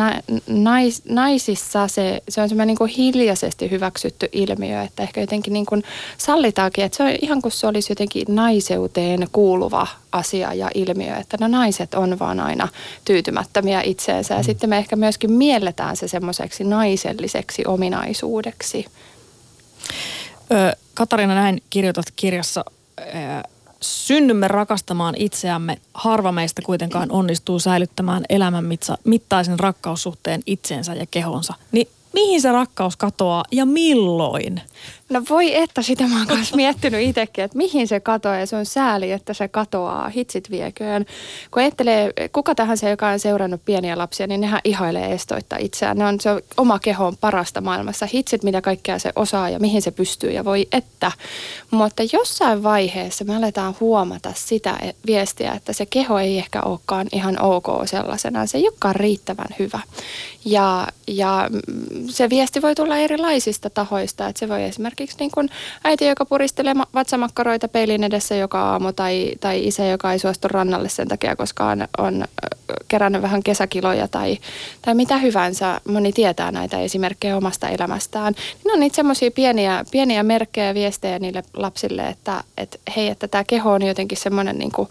nais, 0.48 1.02
naisissa 1.08 1.88
se, 1.88 2.22
se 2.28 2.42
on 2.42 2.48
semmoinen 2.48 2.76
niin 2.80 2.96
hiljaisesti 2.96 3.70
hyväksytty 3.70 4.28
ilmiö, 4.32 4.82
että 4.82 5.02
ehkä 5.02 5.20
jotenkin 5.20 5.52
niin 5.52 5.66
kuin 5.66 5.84
sallitaakin, 6.18 6.84
että 6.84 6.96
se 6.96 7.02
on 7.02 7.10
ihan 7.22 7.42
kuin 7.42 7.52
se 7.52 7.66
olisi 7.66 7.92
jotenkin 7.92 8.24
naiseuteen 8.28 9.28
kuuluva 9.32 9.86
asia 10.12 10.54
ja 10.54 10.70
ilmiö, 10.74 11.16
että 11.16 11.36
no 11.40 11.48
naiset 11.48 11.94
on 11.94 12.18
vaan 12.18 12.40
aina 12.40 12.68
tyytymättömiä 13.04 13.82
itseensä 13.82 14.34
ja 14.34 14.40
mm. 14.40 14.44
sitten 14.44 14.70
me 14.70 14.78
ehkä 14.78 14.96
myöskin 14.96 15.32
mielletään 15.32 15.96
se 15.96 16.08
semmoiseksi 16.08 16.64
naiselliseksi 16.64 17.62
ominaisuudeksi. 17.66 18.86
Ö, 20.52 20.76
Katarina, 20.94 21.34
näin 21.34 21.62
kirjoitat 21.70 22.06
kirjassa 22.16 22.64
synnymme 23.80 24.48
rakastamaan 24.48 25.14
itseämme, 25.18 25.78
harva 25.94 26.32
meistä 26.32 26.62
kuitenkaan 26.62 27.12
onnistuu 27.12 27.58
säilyttämään 27.58 28.24
elämän 28.28 28.64
mittaisen 29.04 29.60
rakkaussuhteen 29.60 30.40
itseensä 30.46 30.94
ja 30.94 31.06
kehonsa. 31.10 31.54
Niin 31.72 31.88
mihin 32.12 32.42
se 32.42 32.52
rakkaus 32.52 32.96
katoaa 32.96 33.44
ja 33.52 33.66
milloin? 33.66 34.60
No 35.10 35.22
voi 35.30 35.54
että, 35.54 35.82
sitä 35.82 36.06
mä 36.06 36.18
oon 36.18 36.26
kanssa 36.26 36.56
miettinyt 36.56 37.08
itsekin, 37.08 37.44
että 37.44 37.56
mihin 37.56 37.88
se 37.88 38.00
katoaa 38.00 38.36
ja 38.36 38.46
se 38.46 38.56
on 38.56 38.66
sääli, 38.66 39.12
että 39.12 39.34
se 39.34 39.48
katoaa, 39.48 40.08
hitsit 40.08 40.50
vieköön. 40.50 41.06
Kun 41.50 41.62
ajattelee, 41.62 42.12
kuka 42.32 42.54
tahansa, 42.54 42.88
joka 42.88 43.08
on 43.08 43.18
seurannut 43.18 43.60
pieniä 43.64 43.98
lapsia, 43.98 44.26
niin 44.26 44.40
nehän 44.40 44.60
ihailee 44.64 45.12
estoittaa 45.12 45.58
itseään. 45.62 45.98
Ne 45.98 46.06
on 46.06 46.20
se 46.20 46.30
oma 46.56 46.78
keho 46.78 47.06
on 47.06 47.16
parasta 47.16 47.60
maailmassa. 47.60 48.06
Hitsit, 48.14 48.42
mitä 48.42 48.60
kaikkea 48.60 48.98
se 48.98 49.12
osaa 49.16 49.50
ja 49.50 49.58
mihin 49.58 49.82
se 49.82 49.90
pystyy 49.90 50.30
ja 50.30 50.44
voi 50.44 50.66
että. 50.72 51.12
Mutta 51.70 52.02
jossain 52.12 52.62
vaiheessa 52.62 53.24
me 53.24 53.36
aletaan 53.36 53.76
huomata 53.80 54.32
sitä 54.34 54.78
viestiä, 55.06 55.52
että 55.52 55.72
se 55.72 55.86
keho 55.86 56.18
ei 56.18 56.38
ehkä 56.38 56.62
olekaan 56.62 57.06
ihan 57.12 57.42
ok 57.42 57.66
sellaisena. 57.84 58.46
Se 58.46 58.58
ei 58.58 58.68
olekaan 58.68 58.96
riittävän 58.96 59.48
hyvä. 59.58 59.80
Ja, 60.44 60.86
ja 61.06 61.50
se 62.08 62.30
viesti 62.30 62.62
voi 62.62 62.74
tulla 62.74 62.96
erilaisista 62.96 63.70
tahoista, 63.70 64.26
että 64.26 64.40
se 64.40 64.48
voi 64.48 64.62
esimerkiksi 64.64 64.97
niin 65.18 65.30
kuin 65.30 65.48
äiti, 65.84 66.06
joka 66.06 66.24
puristelee 66.24 66.74
vatsamakkaroita 66.94 67.68
peilin 67.68 68.04
edessä 68.04 68.34
joka 68.34 68.62
aamu 68.62 68.92
tai, 68.92 69.32
tai 69.40 69.66
isä, 69.66 69.86
joka 69.86 70.12
ei 70.12 70.18
suostu 70.18 70.48
rannalle 70.48 70.88
sen 70.88 71.08
takia, 71.08 71.36
koska 71.36 71.66
on, 71.66 71.88
on 71.98 72.24
kerännyt 72.88 73.22
vähän 73.22 73.42
kesäkiloja 73.42 74.08
tai, 74.08 74.38
tai 74.82 74.94
mitä 74.94 75.18
hyvänsä. 75.18 75.80
Moni 75.88 76.12
tietää 76.12 76.52
näitä 76.52 76.80
esimerkkejä 76.80 77.36
omasta 77.36 77.68
elämästään. 77.68 78.34
Niin 78.64 78.74
on 78.74 78.80
niitä 78.80 78.96
semmoisia 78.96 79.30
pieniä, 79.30 79.84
pieniä 79.90 80.22
merkkejä 80.22 80.66
ja 80.66 80.74
viestejä 80.74 81.18
niille 81.18 81.42
lapsille, 81.54 82.06
että, 82.06 82.44
että 82.58 82.78
hei, 82.96 83.08
että 83.08 83.28
tämä 83.28 83.44
keho 83.44 83.72
on 83.72 83.82
jotenkin 83.82 84.18
semmoinen 84.18 84.58
niin 84.58 84.72
kuin 84.72 84.88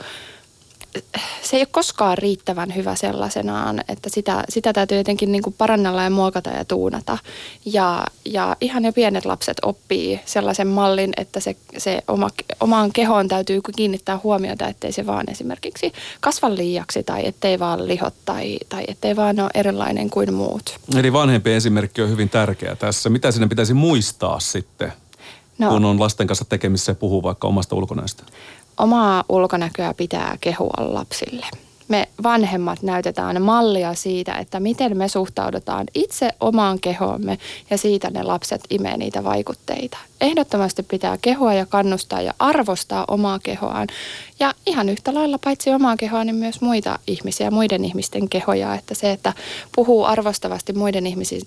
se 1.41 1.57
ei 1.57 1.61
ole 1.61 1.67
koskaan 1.71 2.17
riittävän 2.17 2.75
hyvä 2.75 2.95
sellaisenaan, 2.95 3.83
että 3.87 4.09
sitä, 4.09 4.43
sitä 4.49 4.73
täytyy 4.73 4.97
jotenkin 4.97 5.31
niin 5.31 5.41
kuin 5.41 5.55
parannella 5.57 6.03
ja 6.03 6.09
muokata 6.09 6.49
ja 6.49 6.65
tuunata. 6.65 7.17
Ja, 7.65 8.05
ja 8.25 8.55
ihan 8.61 8.85
jo 8.85 8.93
pienet 8.93 9.25
lapset 9.25 9.57
oppii 9.61 10.19
sellaisen 10.25 10.67
mallin, 10.67 11.13
että 11.17 11.39
se, 11.39 11.55
se 11.77 12.01
oma, 12.07 12.29
omaan 12.59 12.91
kehoon 12.93 13.27
täytyy 13.27 13.61
kiinnittää 13.75 14.19
huomiota, 14.23 14.67
ettei 14.67 14.91
se 14.91 15.05
vaan 15.05 15.25
esimerkiksi 15.31 15.93
kasva 16.19 16.55
liiaksi 16.55 17.03
tai 17.03 17.27
ettei 17.27 17.59
vaan 17.59 17.87
lihot 17.87 18.13
tai, 18.25 18.57
tai 18.69 18.83
ettei 18.87 19.15
vaan 19.15 19.39
ole 19.39 19.49
erilainen 19.53 20.09
kuin 20.09 20.33
muut. 20.33 20.79
Eli 20.95 21.13
vanhempi 21.13 21.53
esimerkki 21.53 22.01
on 22.01 22.09
hyvin 22.09 22.29
tärkeä 22.29 22.75
tässä. 22.75 23.09
Mitä 23.09 23.31
sinne 23.31 23.47
pitäisi 23.47 23.73
muistaa 23.73 24.39
sitten, 24.39 24.93
no. 25.57 25.69
kun 25.69 25.85
on 25.85 25.99
lasten 25.99 26.27
kanssa 26.27 26.45
tekemissä 26.45 26.91
ja 26.91 26.95
puhuu 26.95 27.23
vaikka 27.23 27.47
omasta 27.47 27.75
ulkonäöstä? 27.75 28.23
Omaa 28.77 29.23
ulkonäköä 29.29 29.93
pitää 29.93 30.37
kehua 30.41 30.73
lapsille. 30.77 31.45
Me 31.87 32.07
vanhemmat 32.23 32.81
näytetään 32.81 33.41
mallia 33.41 33.93
siitä, 33.93 34.35
että 34.35 34.59
miten 34.59 34.97
me 34.97 35.07
suhtaudutaan 35.07 35.85
itse 35.93 36.29
omaan 36.39 36.79
kehoomme 36.79 37.37
ja 37.69 37.77
siitä 37.77 38.09
ne 38.09 38.23
lapset 38.23 38.61
imee 38.69 38.97
niitä 38.97 39.23
vaikutteita. 39.23 39.97
Ehdottomasti 40.21 40.83
pitää 40.83 41.17
kehua 41.21 41.53
ja 41.53 41.65
kannustaa 41.65 42.21
ja 42.21 42.33
arvostaa 42.39 43.05
omaa 43.07 43.39
kehoaan. 43.39 43.87
Ja 44.39 44.53
ihan 44.65 44.89
yhtä 44.89 45.13
lailla 45.13 45.39
paitsi 45.43 45.73
omaa 45.73 45.97
kehoa, 45.97 46.23
niin 46.23 46.35
myös 46.35 46.61
muita 46.61 46.99
ihmisiä, 47.07 47.51
muiden 47.51 47.85
ihmisten 47.85 48.29
kehoja. 48.29 48.75
Että 48.75 48.95
se, 48.95 49.11
että 49.11 49.33
puhuu 49.75 50.03
arvostavasti 50.03 50.73
muiden 50.73 51.03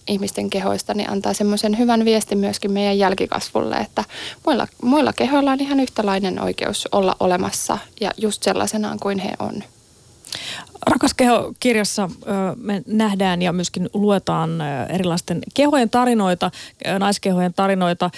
ihmisten 0.08 0.50
kehoista, 0.50 0.94
niin 0.94 1.10
antaa 1.10 1.34
semmoisen 1.34 1.78
hyvän 1.78 2.04
viestin 2.04 2.38
myöskin 2.38 2.72
meidän 2.72 2.98
jälkikasvulle, 2.98 3.76
että 3.76 4.04
muilla, 4.46 4.66
muilla 4.82 5.12
kehoilla 5.12 5.52
on 5.52 5.60
ihan 5.60 5.80
yhtälainen 5.80 6.42
oikeus 6.42 6.88
olla 6.92 7.16
olemassa 7.20 7.78
ja 8.00 8.10
just 8.16 8.42
sellaisenaan 8.42 8.98
kuin 9.00 9.18
he 9.18 9.32
on. 9.38 9.62
Rakas 10.86 11.14
keho 11.14 11.52
kirjassa 11.60 12.10
me 12.56 12.82
nähdään 12.86 13.42
ja 13.42 13.52
myöskin 13.52 13.88
luetaan 13.94 14.50
erilaisten 14.88 15.38
kehojen 15.54 15.90
tarinoita, 15.90 16.50
naiskehojen 16.98 17.54
tarinoita. 17.54 18.10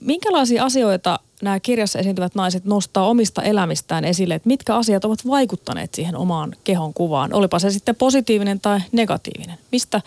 Minkälaisia 0.00 0.64
asioita 0.64 1.18
nämä 1.42 1.60
kirjassa 1.60 1.98
esiintyvät 1.98 2.34
naiset 2.34 2.64
nostaa 2.64 3.06
omista 3.06 3.42
elämistään 3.42 4.04
esille, 4.04 4.34
että 4.34 4.48
mitkä 4.48 4.76
asiat 4.76 5.04
ovat 5.04 5.26
vaikuttaneet 5.26 5.94
siihen 5.94 6.16
omaan 6.16 6.54
kehon 6.64 6.94
kuvaan, 6.94 7.32
olipa 7.32 7.58
se 7.58 7.70
sitten 7.70 7.96
positiivinen 7.96 8.60
tai 8.60 8.80
negatiivinen. 8.92 9.58
Mistä, 9.72 10.02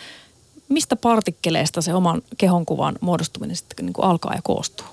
mistä 0.70 0.96
partikkeleista 0.96 1.82
se 1.82 1.94
oman 1.94 2.22
kehon 2.38 2.66
kuvan 2.66 2.96
muodostuminen 3.02 3.56
sitten 3.56 3.86
niin 3.86 3.94
kuin 3.94 4.06
alkaa 4.06 4.34
ja 4.34 4.42
koostuu? 4.44 4.88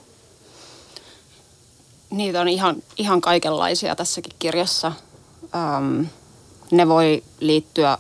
Niitä 2.11 2.41
on 2.41 2.49
ihan, 2.49 2.77
ihan 2.97 3.21
kaikenlaisia 3.21 3.97
tässäkin 3.97 4.33
kirjassa. 4.39 4.93
Ähm, 5.55 6.05
ne 6.73 6.89
voi 6.89 7.23
liittyä 7.41 7.99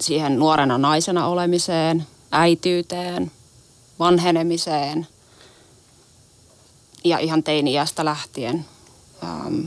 siihen 0.00 0.38
nuorena 0.38 0.78
naisena 0.78 1.26
olemiseen, 1.26 2.06
äityyteen, 2.32 3.30
vanhenemiseen 3.98 5.06
ja 7.04 7.18
ihan 7.18 7.42
teini-iästä 7.42 8.04
lähtien. 8.04 8.64
Ähm, 9.24 9.66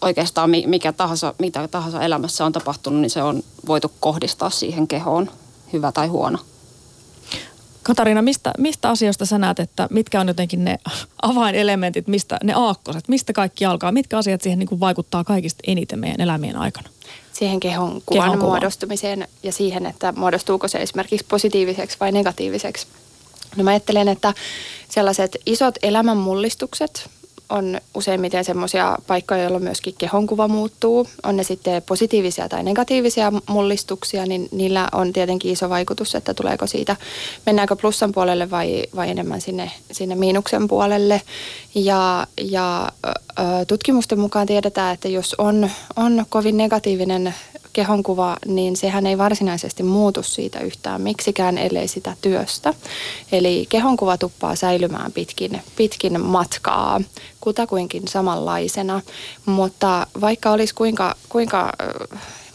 oikeastaan 0.00 0.50
mikä 0.66 0.92
tahansa, 0.92 1.34
mitä 1.38 1.68
tahansa 1.68 2.02
elämässä 2.02 2.44
on 2.44 2.52
tapahtunut, 2.52 3.00
niin 3.00 3.10
se 3.10 3.22
on 3.22 3.42
voitu 3.66 3.92
kohdistaa 4.00 4.50
siihen 4.50 4.88
kehoon, 4.88 5.30
hyvä 5.72 5.92
tai 5.92 6.06
huono. 6.06 6.38
Katariina, 7.88 8.22
mistä, 8.22 8.52
mistä 8.58 8.90
asioista 8.90 9.26
sä 9.26 9.38
näet, 9.38 9.60
että 9.60 9.88
mitkä 9.90 10.20
on 10.20 10.28
jotenkin 10.28 10.64
ne 10.64 10.78
avainelementit, 11.22 12.08
mistä 12.08 12.38
ne 12.44 12.52
aakkoset, 12.56 13.08
mistä 13.08 13.32
kaikki 13.32 13.64
alkaa, 13.64 13.92
mitkä 13.92 14.18
asiat 14.18 14.42
siihen 14.42 14.58
niin 14.58 14.68
kuin 14.68 14.80
vaikuttaa 14.80 15.24
kaikista 15.24 15.60
eniten 15.66 15.98
meidän 15.98 16.20
elämien 16.20 16.56
aikana? 16.56 16.88
Siihen 17.32 17.60
kehon 17.60 18.02
kuvan 18.06 18.30
kehon 18.30 18.38
muodostumiseen 18.38 19.28
ja 19.42 19.52
siihen, 19.52 19.86
että 19.86 20.12
muodostuuko 20.16 20.68
se 20.68 20.78
esimerkiksi 20.78 21.26
positiiviseksi 21.28 21.96
vai 22.00 22.12
negatiiviseksi. 22.12 22.86
No 23.56 23.64
mä 23.64 23.70
ajattelen, 23.70 24.08
että 24.08 24.34
sellaiset 24.88 25.36
isot 25.46 25.74
elämän 25.82 26.16
mullistukset, 26.16 27.10
on 27.48 27.80
useimmiten 27.94 28.44
semmoisia 28.44 28.98
paikkoja, 29.06 29.42
joilla 29.42 29.58
myöskin 29.58 29.94
kehonkuva 29.98 30.48
muuttuu. 30.48 31.06
On 31.22 31.36
ne 31.36 31.42
sitten 31.42 31.82
positiivisia 31.82 32.48
tai 32.48 32.62
negatiivisia 32.62 33.32
mullistuksia, 33.48 34.26
niin 34.26 34.48
niillä 34.52 34.88
on 34.92 35.12
tietenkin 35.12 35.52
iso 35.52 35.70
vaikutus, 35.70 36.14
että 36.14 36.34
tuleeko 36.34 36.66
siitä, 36.66 36.96
mennäänkö 37.46 37.76
plussan 37.76 38.12
puolelle 38.12 38.50
vai, 38.50 38.84
vai 38.96 39.10
enemmän 39.10 39.40
sinne, 39.40 39.70
sinne 39.92 40.14
miinuksen 40.14 40.68
puolelle. 40.68 41.22
Ja, 41.74 42.26
ja 42.40 42.92
ö, 43.06 43.12
tutkimusten 43.68 44.20
mukaan 44.20 44.46
tiedetään, 44.46 44.94
että 44.94 45.08
jos 45.08 45.34
on, 45.38 45.70
on 45.96 46.26
kovin 46.28 46.56
negatiivinen 46.56 47.34
kehonkuva, 47.78 48.36
niin 48.46 48.76
sehän 48.76 49.06
ei 49.06 49.18
varsinaisesti 49.18 49.82
muutu 49.82 50.22
siitä 50.22 50.60
yhtään 50.60 51.00
miksikään, 51.00 51.58
ellei 51.58 51.88
sitä 51.88 52.16
työstä. 52.22 52.74
Eli 53.32 53.66
kehonkuva 53.68 54.18
tuppaa 54.18 54.56
säilymään 54.56 55.12
pitkin, 55.12 55.62
pitkin 55.76 56.20
matkaa, 56.20 57.00
kutakuinkin 57.40 58.08
samanlaisena, 58.08 59.00
mutta 59.46 60.06
vaikka 60.20 60.50
olisi 60.50 60.74
kuinka, 60.74 61.14
kuinka 61.28 61.72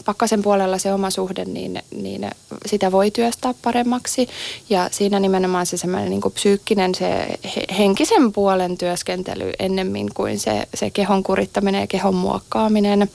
pakkasen 0.04 0.42
puolella 0.42 0.78
se 0.78 0.92
oma 0.92 1.10
suhde, 1.10 1.44
niin, 1.44 1.82
niin 1.96 2.30
sitä 2.66 2.92
voi 2.92 3.10
työstää 3.10 3.54
paremmaksi. 3.62 4.28
Ja 4.70 4.88
siinä 4.92 5.20
nimenomaan 5.20 5.66
se 5.66 5.76
semmoinen 5.76 6.10
niin 6.10 6.32
psyykkinen, 6.34 6.94
se 6.94 7.38
henkisen 7.78 8.32
puolen 8.32 8.78
työskentely 8.78 9.52
ennemmin 9.58 10.14
kuin 10.14 10.38
se, 10.40 10.68
se 10.74 10.90
kehon 10.90 11.22
kurittaminen 11.22 11.80
ja 11.80 11.86
kehon 11.86 12.14
muokkaaminen. 12.14 13.10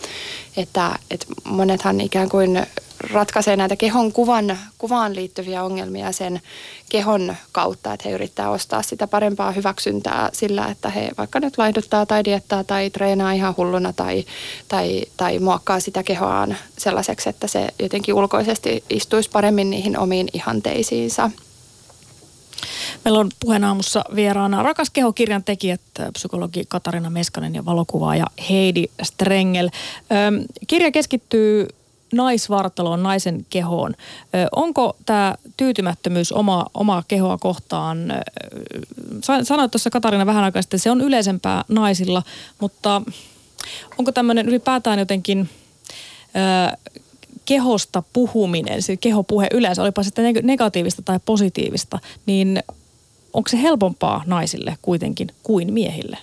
Että, 0.58 0.99
että 1.12 1.25
monethan 1.43 2.02
ikään 2.02 2.30
kuin 2.30 2.60
ratkaisee 3.12 3.55
näitä 3.55 3.75
kehon 3.75 4.12
kuvan, 4.12 4.57
kuvaan 4.77 5.15
liittyviä 5.15 5.63
ongelmia 5.63 6.12
sen 6.12 6.41
kehon 6.89 7.35
kautta, 7.51 7.93
että 7.93 8.09
he 8.09 8.15
yrittää 8.15 8.49
ostaa 8.49 8.81
sitä 8.81 9.07
parempaa 9.07 9.51
hyväksyntää 9.51 10.29
sillä, 10.33 10.65
että 10.65 10.89
he 10.89 11.12
vaikka 11.17 11.39
nyt 11.39 11.57
laihduttaa 11.57 12.05
tai 12.05 12.23
diettaa 12.25 12.63
tai 12.63 12.89
treenaa 12.89 13.31
ihan 13.31 13.53
hulluna 13.57 13.93
tai, 13.93 14.25
tai, 14.67 15.03
tai 15.17 15.39
muokkaa 15.39 15.79
sitä 15.79 16.03
kehoaan 16.03 16.57
sellaiseksi, 16.77 17.29
että 17.29 17.47
se 17.47 17.67
jotenkin 17.79 18.13
ulkoisesti 18.13 18.83
istuisi 18.89 19.29
paremmin 19.29 19.69
niihin 19.69 19.97
omiin 19.97 20.27
ihanteisiinsa. 20.33 21.31
Meillä 23.05 23.19
on 23.19 23.29
puheenaamussa 23.39 24.03
vieraana 24.15 24.63
rakas 24.63 24.89
kehokirjan 24.89 25.43
tekijät, 25.43 25.81
psykologi 26.13 26.63
Katarina 26.67 27.09
Meskanen 27.09 27.55
ja 27.55 27.65
valokuvaaja 27.65 28.25
Heidi 28.49 28.85
Strengel. 29.03 29.69
Kirja 30.67 30.91
keskittyy 30.91 31.67
naisvartaloon, 32.13 33.03
naisen 33.03 33.45
kehoon. 33.49 33.93
Onko 34.55 34.95
tämä 35.05 35.35
tyytymättömyys 35.57 36.31
oma, 36.31 36.65
omaa 36.73 37.03
kehoa 37.07 37.37
kohtaan, 37.37 37.97
sanoit 39.43 39.71
tuossa 39.71 39.89
Katarina 39.89 40.25
vähän 40.25 40.43
aikaa 40.43 40.61
sitten, 40.61 40.79
se 40.79 40.91
on 40.91 41.01
yleisempää 41.01 41.63
naisilla, 41.67 42.23
mutta 42.59 43.01
onko 43.97 44.11
tämmöinen 44.11 44.49
ylipäätään 44.49 44.99
jotenkin 44.99 45.49
kehosta 47.45 48.03
puhuminen, 48.13 48.81
se 48.81 48.97
kehopuhe 48.97 49.47
yleensä, 49.53 49.81
olipa 49.81 50.03
sitten 50.03 50.35
negatiivista 50.43 51.01
tai 51.01 51.19
positiivista, 51.25 51.99
niin 52.25 52.63
onko 53.33 53.49
se 53.49 53.61
helpompaa 53.61 54.23
naisille 54.25 54.77
kuitenkin 54.81 55.31
kuin 55.43 55.73
miehille? 55.73 56.17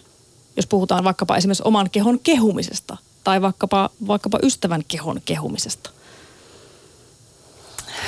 Jos 0.57 0.66
puhutaan 0.66 1.05
vaikkapa 1.05 1.37
esimerkiksi 1.37 1.62
oman 1.66 1.90
kehon 1.90 2.18
kehumisesta 2.18 2.96
tai 3.27 3.43
vaikkapa, 3.43 3.91
vaikkapa 4.07 4.39
ystävän 4.43 4.83
kehon 4.89 5.21
kehumisesta? 5.25 5.91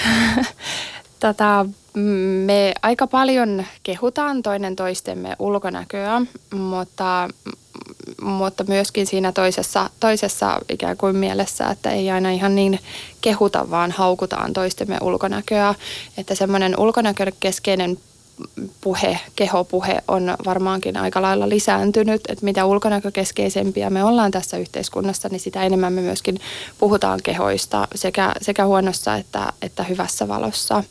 Tätä, 1.21 1.65
me 2.45 2.75
aika 2.83 3.07
paljon 3.07 3.65
kehutaan 3.83 4.43
toinen 4.43 4.77
toistemme 4.77 5.37
ulkonäköä, 5.39 6.23
mutta, 6.55 7.29
mutta 8.23 8.65
myöskin 8.65 9.07
siinä 9.07 9.33
toisessa, 9.33 9.91
toisessa 10.01 10.61
ikään 10.69 10.97
kuin 10.97 11.17
mielessä, 11.17 11.67
että 11.67 11.91
ei 11.91 12.11
aina 12.11 12.31
ihan 12.31 12.55
niin 12.55 12.81
kehuta, 13.21 13.71
vaan 13.71 13.91
haukutaan 13.91 14.53
toistemme 14.53 14.99
ulkonäköä. 15.01 15.75
Että 16.17 16.35
semmoinen 16.35 16.79
ulkonäkökeskeinen 16.79 17.99
puhe, 18.81 19.21
kehopuhe 19.37 20.03
on 20.09 20.37
varmaankin 20.45 20.97
aika 20.97 21.23
lailla 21.23 21.49
lisääntynyt, 21.49 22.23
että 22.29 22.45
mitä 22.45 22.65
ulkonäkökeskeisempiä 22.65 23.91
me 23.91 24.05
ollaan 24.05 24.31
tässä 24.31 24.57
yhteiskunnassa, 24.57 25.29
niin 25.29 25.41
sitä 25.41 25.63
enemmän 25.63 25.93
me 25.93 26.01
myöskin 26.01 26.41
puhutaan 26.79 27.21
kehoista 27.23 27.89
sekä, 27.95 28.33
sekä 28.43 28.67
huonossa 28.67 29.15
että, 29.15 29.53
että 29.63 29.83
hyvässä 29.83 30.29
valossa. 30.29 30.85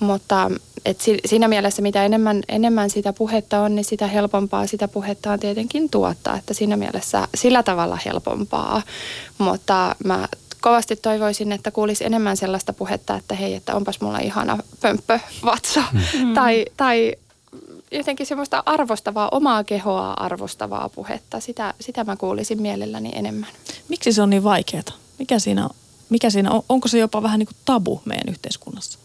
Mutta 0.00 0.50
et 0.84 1.00
siinä 1.26 1.48
mielessä, 1.48 1.82
mitä 1.82 2.04
enemmän, 2.04 2.42
enemmän 2.48 2.90
sitä 2.90 3.12
puhetta 3.12 3.60
on, 3.60 3.74
niin 3.74 3.84
sitä 3.84 4.06
helpompaa 4.06 4.66
sitä 4.66 4.88
puhetta 4.88 5.32
on 5.32 5.40
tietenkin 5.40 5.90
tuottaa. 5.90 6.36
Että 6.36 6.54
siinä 6.54 6.76
mielessä 6.76 7.28
sillä 7.34 7.62
tavalla 7.62 7.98
helpompaa. 8.04 8.82
Mutta 9.38 9.96
mä 10.04 10.28
kovasti 10.64 10.96
toivoisin, 10.96 11.52
että 11.52 11.70
kuulisi 11.70 12.04
enemmän 12.04 12.36
sellaista 12.36 12.72
puhetta, 12.72 13.16
että 13.16 13.34
hei, 13.34 13.54
että 13.54 13.74
onpas 13.74 14.00
mulla 14.00 14.18
ihana 14.18 14.58
pömppö 14.80 15.20
vatsa. 15.44 15.82
Mm. 15.92 16.34
tai, 16.34 16.66
tai 16.76 17.14
jotenkin 17.92 18.26
semmoista 18.26 18.62
arvostavaa, 18.66 19.28
omaa 19.32 19.64
kehoa 19.64 20.12
arvostavaa 20.12 20.88
puhetta. 20.88 21.40
Sitä, 21.40 21.74
sitä 21.80 22.04
mä 22.04 22.16
kuulisin 22.16 22.62
mielelläni 22.62 23.10
enemmän. 23.14 23.48
Miksi 23.88 24.12
se 24.12 24.22
on 24.22 24.30
niin 24.30 24.44
vaikeaa? 24.44 24.82
Mikä 25.18 25.38
siinä, 25.38 25.68
mikä 26.08 26.30
siinä 26.30 26.50
on? 26.50 26.62
Onko 26.68 26.88
se 26.88 26.98
jopa 26.98 27.22
vähän 27.22 27.38
niin 27.38 27.46
kuin 27.46 27.56
tabu 27.64 28.02
meidän 28.04 28.28
yhteiskunnassa? 28.28 28.98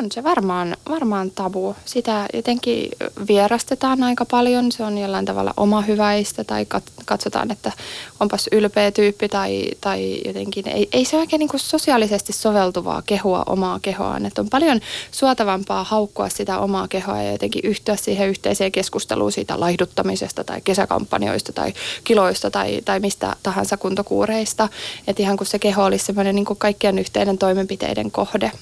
On 0.00 0.12
se 0.12 0.24
varmaan, 0.24 0.76
varmaan 0.88 1.30
tabu. 1.30 1.76
Sitä 1.84 2.26
jotenkin 2.34 2.90
vierastetaan 3.28 4.02
aika 4.02 4.24
paljon. 4.24 4.72
Se 4.72 4.84
on 4.84 4.98
jollain 4.98 5.24
tavalla 5.24 5.54
oma 5.56 5.80
hyväistä 5.80 6.44
tai 6.44 6.66
katsotaan, 7.04 7.50
että 7.50 7.72
onpas 8.20 8.48
ylpeä 8.52 8.90
tyyppi 8.90 9.28
tai, 9.28 9.70
tai 9.80 10.20
jotenkin 10.24 10.68
ei, 10.68 10.88
ei 10.92 11.04
se 11.04 11.16
oikein 11.16 11.40
niin 11.40 11.48
kuin 11.48 11.60
sosiaalisesti 11.60 12.32
soveltuvaa 12.32 13.02
kehua 13.06 13.42
omaa 13.46 13.78
kehoaan. 13.82 14.26
Että 14.26 14.40
on 14.40 14.50
paljon 14.50 14.80
suotavampaa 15.10 15.84
haukkua 15.84 16.28
sitä 16.28 16.58
omaa 16.58 16.88
kehoa 16.88 17.22
ja 17.22 17.32
jotenkin 17.32 17.62
yhtyä 17.64 17.96
siihen 17.96 18.28
yhteiseen 18.28 18.72
keskusteluun 18.72 19.32
siitä 19.32 19.60
laihduttamisesta 19.60 20.44
tai 20.44 20.60
kesäkampanjoista 20.60 21.52
tai 21.52 21.72
kiloista 22.04 22.50
tai, 22.50 22.80
tai 22.84 23.00
mistä 23.00 23.36
tahansa 23.42 23.76
kuntokuureista. 23.76 24.68
Että 25.06 25.22
ihan 25.22 25.36
kun 25.36 25.46
se 25.46 25.58
keho 25.58 25.84
olisi 25.84 26.04
semmoinen 26.04 26.34
niin 26.34 26.46
kaikkien 26.58 26.98
yhteinen 26.98 27.38
toimenpiteiden 27.38 28.10
kohde. 28.10 28.52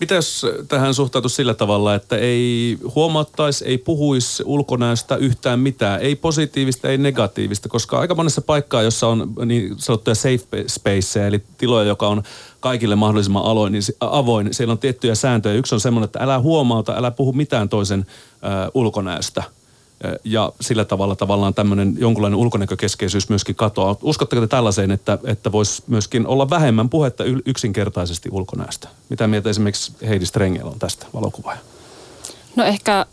Mitä 0.00 0.14
jos 0.14 0.46
tähän 0.68 0.94
suhtautu 0.94 1.28
sillä 1.28 1.54
tavalla, 1.54 1.94
että 1.94 2.16
ei 2.16 2.78
huomattaisi, 2.94 3.64
ei 3.64 3.78
puhuisi 3.78 4.42
ulkonäöstä 4.46 5.16
yhtään 5.16 5.60
mitään, 5.60 6.00
ei 6.00 6.16
positiivista, 6.16 6.88
ei 6.88 6.98
negatiivista, 6.98 7.68
koska 7.68 7.98
aika 7.98 8.14
monessa 8.14 8.40
paikkaa, 8.40 8.82
jossa 8.82 9.06
on 9.06 9.32
niin 9.46 9.74
sanottuja 9.78 10.14
safe 10.14 10.64
space, 10.66 11.26
eli 11.26 11.42
tiloja, 11.58 11.88
joka 11.88 12.08
on 12.08 12.22
kaikille 12.60 12.96
mahdollisimman 12.96 13.44
aloin, 13.44 13.72
niin 13.72 13.82
avoin, 14.00 14.54
siellä 14.54 14.72
on 14.72 14.78
tiettyjä 14.78 15.14
sääntöjä. 15.14 15.54
Yksi 15.54 15.74
on 15.74 15.80
semmoinen, 15.80 16.04
että 16.04 16.18
älä 16.18 16.38
huomauta, 16.38 16.96
älä 16.96 17.10
puhu 17.10 17.32
mitään 17.32 17.68
toisen 17.68 18.06
ulkonäöstä– 18.74 19.42
ja 20.24 20.52
sillä 20.60 20.84
tavalla 20.84 21.16
tavallaan 21.16 21.54
tämmöinen 21.54 21.94
jonkunlainen 21.98 22.38
ulkonäkökeskeisyys 22.38 23.28
myöskin 23.28 23.54
katoaa. 23.54 23.96
Uskotteko 24.02 24.40
te 24.40 24.46
tällaiseen, 24.46 24.90
että, 24.90 25.18
että 25.24 25.52
voisi 25.52 25.82
myöskin 25.86 26.26
olla 26.26 26.50
vähemmän 26.50 26.88
puhetta 26.88 27.24
yksinkertaisesti 27.46 28.28
ulkonäöstä? 28.32 28.88
Mitä 29.08 29.26
mieltä 29.26 29.50
esimerkiksi 29.50 29.92
Heidi 30.08 30.26
Strengel 30.26 30.66
on 30.66 30.78
tästä 30.78 31.06
valokuvaaja? 31.14 31.60
No 32.56 32.64
ehkä 32.64 33.06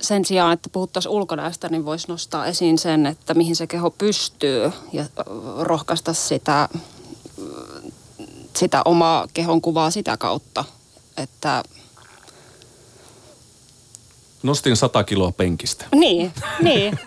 sen 0.00 0.24
sijaan, 0.24 0.52
että 0.52 0.68
puhuttaisiin 0.72 1.12
ulkonäöstä, 1.12 1.68
niin 1.68 1.84
voisi 1.84 2.08
nostaa 2.08 2.46
esiin 2.46 2.78
sen, 2.78 3.06
että 3.06 3.34
mihin 3.34 3.56
se 3.56 3.66
keho 3.66 3.90
pystyy 3.90 4.72
ja 4.92 5.04
rohkaista 5.58 6.12
sitä, 6.12 6.68
sitä 8.56 8.82
omaa 8.84 9.28
kehon 9.34 9.60
kuvaa 9.60 9.90
sitä 9.90 10.16
kautta, 10.16 10.64
että 11.16 11.62
Nostin 14.42 14.76
100 14.76 15.04
kiloa 15.04 15.32
penkistä. 15.32 15.84
Niin, 15.94 16.32
niin. 16.62 16.98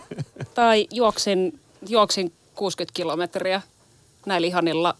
tai 0.53 0.87
juoksin, 0.91 1.59
juoksin 1.87 2.33
60 2.55 2.93
kilometriä 2.95 3.61
näillä 4.25 4.47
ihanilla 4.47 4.95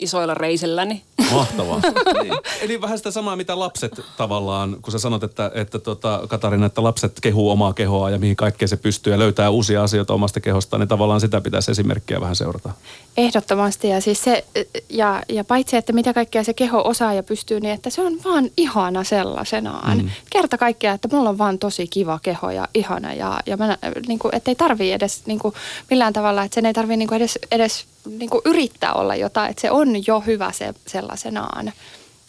isoilla 0.00 0.34
reisilläni. 0.34 1.02
Mahtavaa. 1.32 1.80
niin. 2.22 2.34
Eli 2.60 2.80
vähän 2.80 2.98
sitä 2.98 3.10
samaa, 3.10 3.36
mitä 3.36 3.58
lapset 3.58 4.00
tavallaan, 4.16 4.76
kun 4.82 4.92
sä 4.92 4.98
sanot, 4.98 5.22
että, 5.22 5.50
että 5.54 5.78
tota, 5.78 6.20
Katarina, 6.28 6.66
että 6.66 6.82
lapset 6.82 7.12
kehuu 7.20 7.50
omaa 7.50 7.72
kehoa 7.72 8.10
ja 8.10 8.18
mihin 8.18 8.36
kaikkeen 8.36 8.68
se 8.68 8.76
pystyy 8.76 9.12
ja 9.12 9.18
löytää 9.18 9.50
uusia 9.50 9.82
asioita 9.82 10.14
omasta 10.14 10.40
kehostaan, 10.40 10.80
niin 10.80 10.88
tavallaan 10.88 11.20
sitä 11.20 11.40
pitäisi 11.40 11.70
esimerkkiä 11.70 12.20
vähän 12.20 12.36
seurata. 12.36 12.70
Ehdottomasti 13.16 13.88
ja 13.88 14.00
siis 14.00 14.24
se, 14.24 14.44
ja, 14.88 15.22
ja 15.28 15.44
paitsi, 15.44 15.76
että 15.76 15.92
mitä 15.92 16.14
kaikkea 16.14 16.44
se 16.44 16.54
keho 16.54 16.82
osaa 16.84 17.14
ja 17.14 17.22
pystyy, 17.22 17.60
niin 17.60 17.74
että 17.74 17.90
se 17.90 18.02
on 18.02 18.12
vaan 18.24 18.50
ihana 18.56 19.04
sellaisenaan. 19.04 19.98
Mm. 19.98 20.10
Kerta 20.30 20.58
kaikkea, 20.58 20.92
että 20.92 21.08
mulla 21.12 21.30
on 21.30 21.38
vaan 21.38 21.58
tosi 21.58 21.86
kiva 21.86 22.18
keho 22.22 22.50
ja 22.50 22.68
ihana 22.74 23.12
ja, 23.12 23.40
ja 23.46 23.56
mä, 23.56 23.78
niin 24.06 24.18
kuin, 24.18 24.34
että 24.34 24.50
ei 24.50 24.54
tarvii 24.54 24.92
edes 24.92 25.26
niin 25.26 25.38
kuin, 25.38 25.54
millään 25.90 26.12
tavalla, 26.12 26.44
että 26.44 26.54
sen 26.54 26.66
ei 26.66 26.72
tarvii 26.72 26.96
niin 26.96 27.08
kuin 27.08 27.16
edes, 27.16 27.38
edes 27.50 27.86
niin 28.06 28.30
kuin 28.30 28.42
yrittää 28.44 28.92
olla 28.92 29.16
jotain, 29.16 29.50
että 29.50 29.60
se 29.60 29.70
on 29.70 30.06
jo 30.06 30.20
hyvä 30.20 30.52
se 30.52 30.74
sellaisenaan. 30.86 31.72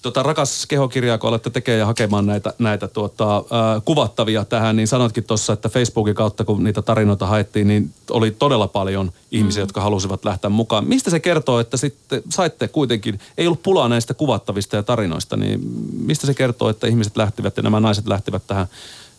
Tota, 0.02 0.24
rakas 0.24 0.66
kehokirja, 0.66 1.18
kun 1.18 1.30
olette 1.30 1.50
tekemään 1.50 1.80
ja 1.80 1.86
hakemaan 1.86 2.26
näitä, 2.26 2.54
näitä 2.60 2.88
tuota, 2.88 3.38
äh, 3.38 3.44
kuvattavia 3.86 4.46
tähän, 4.46 4.76
niin 4.76 4.88
sanotkin 4.88 5.24
tuossa, 5.24 5.54
että 5.54 5.70
Facebookin 5.70 6.16
kautta, 6.16 6.46
kun 6.46 6.64
niitä 6.64 6.82
tarinoita 6.82 7.26
haettiin, 7.26 7.68
niin 7.68 7.94
oli 8.10 8.32
todella 8.32 8.68
paljon 8.68 9.12
ihmisiä, 9.32 9.62
mm. 9.62 9.64
jotka 9.64 9.82
halusivat 9.82 10.26
lähteä 10.26 10.50
mukaan. 10.50 10.88
Mistä 10.88 11.10
se 11.10 11.20
kertoo, 11.20 11.60
että 11.60 11.78
sitten 11.78 12.24
saitte 12.30 12.68
kuitenkin, 12.68 13.20
ei 13.38 13.48
ollut 13.48 13.64
pulaa 13.64 13.90
näistä 13.90 14.14
kuvattavista 14.14 14.76
ja 14.76 14.84
tarinoista, 14.84 15.38
niin 15.38 15.60
mistä 15.94 16.28
se 16.28 16.34
kertoo, 16.34 16.70
että 16.70 16.88
ihmiset 16.88 17.18
lähtivät 17.18 17.58
ja 17.58 17.64
nämä 17.64 17.80
naiset 17.80 18.08
lähtivät 18.08 18.44
tähän 18.48 18.68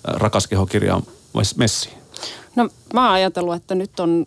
rakas 0.04 0.46
kehokirjaan 0.46 1.02
messiin? 1.56 1.94
No 2.56 2.68
mä 2.94 3.04
oon 3.04 3.14
ajatellut, 3.14 3.54
että 3.54 3.74
nyt 3.74 4.00
on 4.00 4.26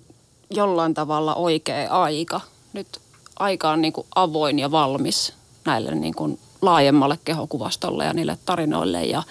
jollain 0.55 0.93
tavalla 0.93 1.35
oikea 1.35 1.89
aika. 1.89 2.41
Nyt 2.73 3.01
aika 3.39 3.69
on 3.69 3.81
niin 3.81 3.93
kuin 3.93 4.07
avoin 4.15 4.59
ja 4.59 4.71
valmis 4.71 5.33
näille 5.65 5.95
niin 5.95 6.15
kuin 6.15 6.39
laajemmalle 6.61 7.19
kehokuvastolle 7.25 8.05
ja 8.05 8.13
niille 8.13 8.37
tarinoille 8.45 9.03
ja 9.03 9.23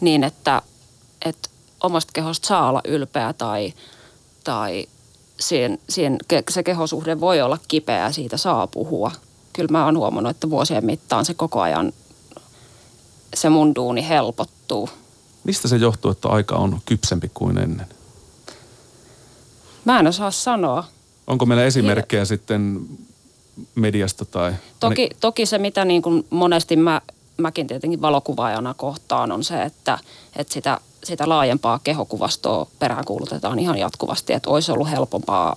niin, 0.00 0.24
että, 0.24 0.62
että 1.24 1.48
omasta 1.82 2.12
kehosta 2.12 2.48
saa 2.48 2.68
olla 2.68 2.80
ylpeä 2.84 3.32
tai, 3.32 3.74
tai 4.44 4.86
siihen, 5.40 5.78
siihen, 5.88 6.18
se 6.50 6.62
kehosuhde 6.62 7.20
voi 7.20 7.40
olla 7.40 7.58
kipeä 7.68 7.98
ja 7.98 8.12
siitä 8.12 8.36
saa 8.36 8.66
puhua. 8.66 9.10
Kyllä 9.52 9.72
mä 9.72 9.84
oon 9.84 9.98
huomannut, 9.98 10.30
että 10.30 10.50
vuosien 10.50 10.86
mittaan 10.86 11.24
se 11.24 11.34
koko 11.34 11.60
ajan 11.60 11.92
se 13.34 13.48
mun 13.48 13.74
duuni 13.74 14.08
helpottuu. 14.08 14.88
Mistä 15.44 15.68
se 15.68 15.76
johtuu, 15.76 16.10
että 16.10 16.28
aika 16.28 16.56
on 16.56 16.80
kypsempi 16.86 17.30
kuin 17.34 17.58
ennen? 17.58 17.86
Mä 19.84 20.00
en 20.00 20.06
osaa 20.06 20.30
sanoa. 20.30 20.84
Onko 21.26 21.46
meillä 21.46 21.64
esimerkkejä 21.64 22.22
Hir- 22.22 22.26
sitten 22.26 22.80
mediasta 23.74 24.24
tai... 24.24 24.54
Toki, 24.80 25.10
toki 25.20 25.46
se, 25.46 25.58
mitä 25.58 25.84
niin 25.84 26.02
kuin 26.02 26.26
monesti 26.30 26.76
mä, 26.76 27.00
mäkin 27.36 27.66
tietenkin 27.66 28.02
valokuvaajana 28.02 28.74
kohtaan, 28.74 29.32
on 29.32 29.44
se, 29.44 29.62
että, 29.62 29.98
että 30.36 30.52
sitä, 30.52 30.80
sitä 31.04 31.28
laajempaa 31.28 31.80
kehokuvastoa 31.84 32.66
peräänkuulutetaan 32.78 33.58
ihan 33.58 33.78
jatkuvasti, 33.78 34.32
että 34.32 34.50
olisi 34.50 34.72
ollut 34.72 34.90
helpompaa 34.90 35.56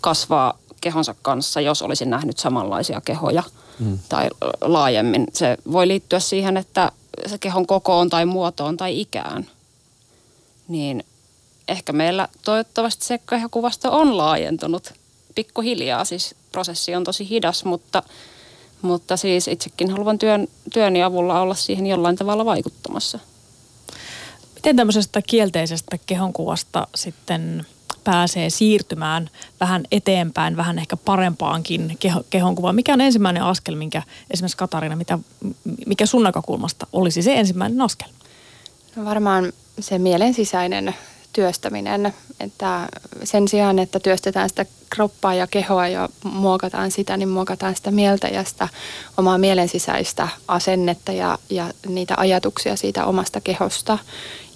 kasvaa 0.00 0.58
kehonsa 0.80 1.14
kanssa, 1.22 1.60
jos 1.60 1.82
olisin 1.82 2.10
nähnyt 2.10 2.38
samanlaisia 2.38 3.00
kehoja 3.00 3.42
mm. 3.78 3.98
tai 4.08 4.28
laajemmin. 4.60 5.26
Se 5.32 5.56
voi 5.72 5.88
liittyä 5.88 6.20
siihen, 6.20 6.56
että 6.56 6.92
se 7.26 7.38
kehon 7.38 7.66
kokoon 7.66 8.08
tai 8.08 8.26
muotoon 8.26 8.76
tai 8.76 9.00
ikään. 9.00 9.46
Niin 10.68 11.04
ehkä 11.72 11.92
meillä 11.92 12.28
toivottavasti 12.44 13.04
se 13.04 13.18
kehokuvasto 13.18 13.98
on 13.98 14.16
laajentunut 14.16 14.92
pikkuhiljaa. 15.34 16.04
Siis 16.04 16.34
prosessi 16.52 16.94
on 16.94 17.04
tosi 17.04 17.28
hidas, 17.28 17.64
mutta, 17.64 18.02
mutta 18.82 19.16
siis 19.16 19.48
itsekin 19.48 19.90
haluan 19.90 20.18
työn, 20.18 20.48
työni 20.72 21.02
avulla 21.02 21.40
olla 21.40 21.54
siihen 21.54 21.86
jollain 21.86 22.16
tavalla 22.16 22.44
vaikuttamassa. 22.44 23.18
Miten 24.54 24.76
tämmöisestä 24.76 25.22
kielteisestä 25.22 25.98
kehonkuvasta 26.06 26.86
sitten 26.94 27.66
pääsee 28.04 28.50
siirtymään 28.50 29.30
vähän 29.60 29.84
eteenpäin, 29.92 30.56
vähän 30.56 30.78
ehkä 30.78 30.96
parempaankin 30.96 31.96
keho, 32.00 32.22
kehonkuvaan? 32.30 32.74
Mikä 32.74 32.92
on 32.92 33.00
ensimmäinen 33.00 33.42
askel, 33.42 33.76
minkä 33.76 34.02
esimerkiksi 34.30 34.56
Katarina, 34.56 34.96
mitä, 34.96 35.18
mikä 35.86 36.06
sun 36.06 36.22
näkökulmasta 36.22 36.86
olisi 36.92 37.22
se 37.22 37.34
ensimmäinen 37.34 37.80
askel? 37.80 38.08
No 38.96 39.04
varmaan 39.04 39.52
se 39.80 39.98
mielen 39.98 40.34
sisäinen 40.34 40.94
työstäminen, 41.32 42.14
että 42.40 42.88
sen 43.24 43.48
sijaan, 43.48 43.78
että 43.78 44.00
työstetään 44.00 44.48
sitä 44.48 44.66
kroppaa 44.90 45.34
ja 45.34 45.46
kehoa 45.46 45.88
ja 45.88 46.08
muokataan 46.24 46.90
sitä, 46.90 47.16
niin 47.16 47.28
muokataan 47.28 47.76
sitä 47.76 47.90
mieltä 47.90 48.28
ja 48.28 48.44
sitä 48.44 48.68
omaa 49.16 49.38
mielen 49.38 49.68
sisäistä 49.68 50.28
asennetta 50.48 51.12
ja, 51.12 51.38
ja 51.50 51.70
niitä 51.88 52.14
ajatuksia 52.16 52.76
siitä 52.76 53.06
omasta 53.06 53.40
kehosta. 53.40 53.98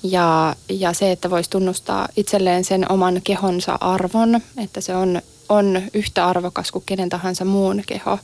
Ja, 0.03 0.57
ja 0.69 0.93
se, 0.93 1.13
että 1.13 1.31
voisi 1.31 1.51
tunnustaa 1.51 2.09
itselleen 2.17 2.65
sen 2.65 2.93
oman 2.93 3.21
kehonsa 3.25 3.79
arvon, 3.81 4.41
että 4.57 4.81
se 4.81 4.97
on, 4.97 5.23
on 5.49 5.83
yhtä 5.95 6.27
arvokas 6.27 6.73
kuin 6.73 6.83
kenen 6.87 7.09
tahansa 7.09 7.45
muun 7.45 7.83
keho. 7.87 8.19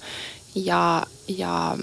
Ja, 0.54 1.06
ja 1.28 1.76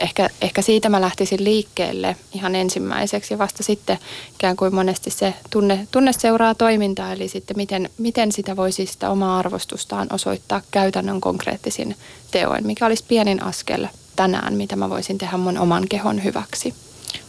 ehkä, 0.00 0.30
ehkä 0.40 0.62
siitä 0.62 0.88
mä 0.88 1.00
lähtisin 1.00 1.44
liikkeelle 1.44 2.16
ihan 2.34 2.54
ensimmäiseksi. 2.54 3.38
Vasta 3.38 3.62
sitten 3.62 3.98
ikään 4.34 4.56
kuin 4.56 4.74
monesti 4.74 5.10
se 5.10 5.34
tunne, 5.50 5.88
tunne 5.90 6.12
seuraa 6.12 6.54
toimintaa, 6.54 7.12
eli 7.12 7.28
sitten 7.28 7.56
miten, 7.56 7.90
miten 7.98 8.32
sitä 8.32 8.56
voisi 8.56 8.86
sitä 8.86 9.10
omaa 9.10 9.38
arvostustaan 9.38 10.08
osoittaa 10.12 10.62
käytännön 10.70 11.20
konkreettisin 11.20 11.96
teoin, 12.30 12.66
mikä 12.66 12.86
olisi 12.86 13.04
pienin 13.08 13.42
askel 13.42 13.86
tänään, 14.16 14.54
mitä 14.54 14.76
mä 14.76 14.90
voisin 14.90 15.18
tehdä 15.18 15.36
mun 15.36 15.58
oman 15.58 15.88
kehon 15.88 16.24
hyväksi. 16.24 16.74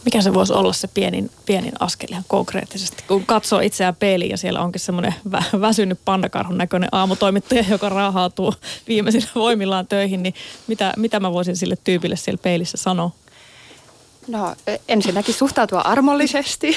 Mikä 0.04 0.22
se 0.22 0.34
voisi 0.34 0.52
olla 0.52 0.72
se 0.72 0.88
pienin, 0.88 1.30
pienin 1.46 1.72
askel 1.80 2.08
ihan 2.10 2.24
konkreettisesti? 2.28 3.04
Kun 3.08 3.26
katsoo 3.26 3.60
itseään 3.60 3.96
peiliin 3.96 4.30
ja 4.30 4.36
siellä 4.36 4.60
onkin 4.60 4.80
semmoinen 4.80 5.14
vä- 5.30 5.60
väsynyt 5.60 5.98
pandakarhun 6.04 6.58
näköinen 6.58 6.88
aamutoimittaja, 6.92 7.64
joka 7.68 7.88
raahautuu 7.88 8.54
viimeisillä 8.88 9.28
voimillaan 9.34 9.86
töihin, 9.86 10.22
niin 10.22 10.34
mitä, 10.66 10.92
mitä 10.96 11.20
mä 11.20 11.32
voisin 11.32 11.56
sille 11.56 11.76
tyypille 11.84 12.16
siellä 12.16 12.40
peilissä 12.42 12.76
sanoa? 12.76 13.10
No 14.28 14.54
ensinnäkin 14.88 15.34
suhtautua 15.34 15.80
armollisesti 15.80 16.76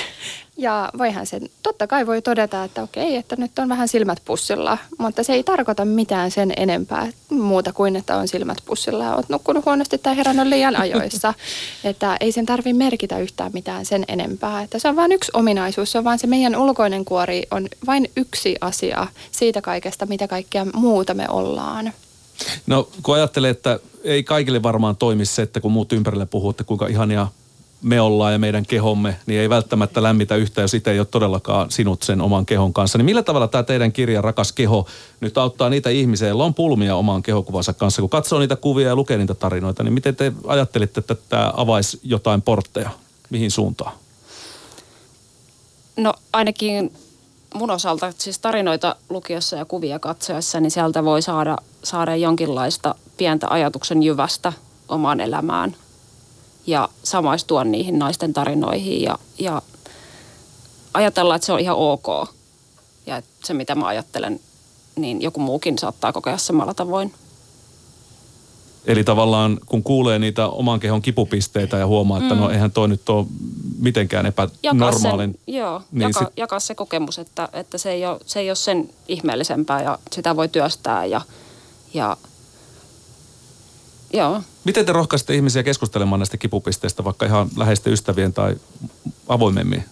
Ja 0.60 0.90
voihan 0.98 1.26
sen, 1.26 1.50
totta 1.64 1.88
kai 1.88 2.08
voi 2.08 2.22
todeta, 2.22 2.64
että 2.64 2.84
okei, 2.84 3.16
että 3.16 3.36
nyt 3.36 3.60
on 3.60 3.70
vähän 3.70 3.88
silmät 3.88 4.22
pussilla, 4.26 4.78
mutta 4.98 5.24
se 5.24 5.34
ei 5.34 5.44
tarkoita 5.44 5.86
mitään 5.86 6.32
sen 6.32 6.54
enempää 6.58 7.08
muuta 7.30 7.74
kuin, 7.74 7.96
että 7.96 8.18
on 8.18 8.28
silmät 8.28 8.58
pussilla 8.66 9.04
ja 9.04 9.16
oot 9.16 9.30
nukkunut 9.30 9.66
huonosti 9.66 9.98
tai 9.98 10.18
herännyt 10.18 10.48
liian 10.48 10.76
ajoissa. 10.76 11.34
että 11.84 12.18
ei 12.20 12.32
sen 12.32 12.46
tarvi 12.46 12.74
merkitä 12.74 13.20
yhtään 13.20 13.52
mitään 13.54 13.86
sen 13.86 14.06
enempää. 14.08 14.62
Että 14.62 14.80
se 14.80 14.90
on 14.90 14.96
vain 14.96 15.12
yksi 15.12 15.32
ominaisuus, 15.34 15.92
se 15.92 15.98
on 15.98 16.04
vain 16.04 16.20
se 16.20 16.28
meidän 16.28 16.56
ulkoinen 16.56 17.06
kuori 17.06 17.44
on 17.52 17.68
vain 17.86 18.12
yksi 18.18 18.56
asia 18.62 19.08
siitä 19.32 19.62
kaikesta, 19.62 20.06
mitä 20.06 20.28
kaikkea 20.28 20.66
muuta 20.74 21.14
me 21.14 21.26
ollaan. 21.30 21.94
No 22.68 22.90
kun 23.04 23.16
ajattelee, 23.16 23.52
että 23.52 23.80
ei 24.04 24.24
kaikille 24.24 24.64
varmaan 24.64 24.96
toimi 24.96 25.26
se, 25.26 25.42
että 25.42 25.60
kun 25.60 25.72
muut 25.72 25.94
ympärille 25.94 26.26
puhuu, 26.26 26.50
että 26.50 26.64
kuinka 26.64 26.88
ihania 26.88 27.28
me 27.82 28.02
ollaan 28.02 28.34
ja 28.34 28.40
meidän 28.40 28.66
kehomme, 28.66 29.20
niin 29.26 29.42
ei 29.42 29.50
välttämättä 29.50 30.04
lämmitä 30.04 30.36
yhtään, 30.36 30.64
jos 30.64 30.74
itse 30.74 30.92
ei 30.92 31.00
ole 31.00 31.08
todellakaan 31.12 31.72
sinut 31.72 32.04
sen 32.04 32.22
oman 32.22 32.46
kehon 32.46 32.74
kanssa. 32.74 32.98
Niin 32.98 33.06
millä 33.06 33.24
tavalla 33.24 33.48
tämä 33.48 33.64
teidän 33.64 33.92
kirja 33.92 34.22
Rakas 34.22 34.52
keho 34.52 34.88
nyt 35.20 35.38
auttaa 35.38 35.70
niitä 35.70 35.90
ihmisiä, 35.90 36.28
joilla 36.28 36.44
on 36.44 36.54
pulmia 36.54 36.96
oman 36.96 37.24
kehokuvansa 37.24 37.74
kanssa? 37.74 38.02
Kun 38.02 38.10
katsoo 38.10 38.40
niitä 38.40 38.56
kuvia 38.56 38.88
ja 38.88 38.96
lukee 38.96 39.18
niitä 39.18 39.34
tarinoita, 39.34 39.84
niin 39.84 39.94
miten 39.94 40.16
te 40.16 40.34
ajattelitte, 40.48 41.00
että 41.00 41.16
tämä 41.30 41.54
avaisi 41.58 42.00
jotain 42.04 42.42
portteja? 42.42 42.90
Mihin 43.30 43.52
suuntaan? 43.52 43.92
No 45.98 46.14
ainakin 46.34 46.94
mun 47.54 47.72
osalta, 47.72 48.14
siis 48.18 48.40
tarinoita 48.40 48.96
lukiessa 49.10 49.56
ja 49.56 49.66
kuvia 49.66 50.00
katsoessa, 50.00 50.60
niin 50.60 50.72
sieltä 50.72 51.04
voi 51.04 51.22
saada, 51.22 51.58
saada 51.84 52.16
jonkinlaista 52.16 52.96
pientä 53.18 53.48
ajatuksen 53.50 54.04
jyvästä 54.04 54.54
omaan 54.90 55.20
elämään 55.20 55.76
ja 56.68 56.90
samaistua 57.04 57.64
niihin 57.64 58.00
naisten 58.00 58.34
tarinoihin 58.34 59.02
ja, 59.02 59.20
ja 59.40 59.62
ajatella, 60.94 61.36
että 61.36 61.46
se 61.46 61.54
on 61.54 61.60
ihan 61.60 61.78
ok. 61.78 62.08
Ja 63.06 63.18
että 63.18 63.32
se, 63.44 63.54
mitä 63.54 63.76
mä 63.76 63.88
ajattelen, 63.88 64.40
niin 64.96 65.22
joku 65.22 65.40
muukin 65.40 65.78
saattaa 65.78 66.14
kokea 66.14 66.38
samalla 66.38 66.74
tavoin. 66.74 67.14
Eli 68.86 69.04
tavallaan 69.04 69.58
kun 69.66 69.84
kuulee 69.84 70.20
niitä 70.20 70.48
oman 70.48 70.80
kehon 70.80 71.02
kipupisteitä 71.02 71.78
ja 71.78 71.88
huomaa, 71.88 72.18
että 72.18 72.36
mm. 72.36 72.42
no 72.42 72.50
eihän 72.50 72.72
toi 72.72 72.88
nyt 72.88 73.10
ole 73.10 73.26
mitenkään 73.80 74.26
epänormaalin. 74.26 75.30
Jakaa, 75.30 75.44
sen, 75.46 75.56
joo, 75.56 75.82
niin 75.92 76.02
jakaa, 76.02 76.24
sit... 76.24 76.34
jakaa 76.38 76.60
se 76.60 76.76
kokemus, 76.76 77.20
että, 77.20 77.50
että 77.54 77.78
se, 77.78 77.92
ei 77.92 78.06
ole, 78.06 78.20
se 78.26 78.40
ei 78.40 78.50
ole 78.50 78.56
sen 78.56 78.90
ihmeellisempää 79.08 79.82
ja 79.82 80.00
sitä 80.12 80.36
voi 80.36 80.48
työstää 80.48 81.06
ja, 81.06 81.22
ja 81.94 82.18
joo. 84.14 84.42
Miten 84.64 84.86
te 84.86 84.92
rohkaisitte 84.92 85.36
ihmisiä 85.36 85.64
keskustelemaan 85.64 86.20
näistä 86.20 86.38
kipupisteistä 86.38 87.04
vaikka 87.04 87.26
ihan 87.26 87.50
läheisten 87.58 87.94
ystävien 87.94 88.34
tai 88.34 88.56
avoimemmin? 89.28 89.86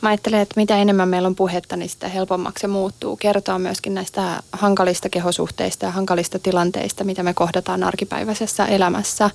Mä 0.00 0.08
ajattelen, 0.08 0.40
että 0.40 0.60
mitä 0.60 0.76
enemmän 0.76 1.08
meillä 1.08 1.28
on 1.28 1.34
puhetta, 1.34 1.76
niin 1.76 1.88
sitä 1.88 2.08
helpommaksi 2.08 2.60
se 2.60 2.66
muuttuu. 2.66 3.16
Kertoa 3.16 3.58
myöskin 3.58 3.94
näistä 3.94 4.42
hankalista 4.52 5.08
kehosuhteista 5.08 5.86
ja 5.86 5.90
hankalista 5.90 6.38
tilanteista, 6.38 7.04
mitä 7.04 7.22
me 7.22 7.34
kohdataan 7.34 7.84
arkipäiväisessä 7.84 8.66
elämässä. 8.66 9.30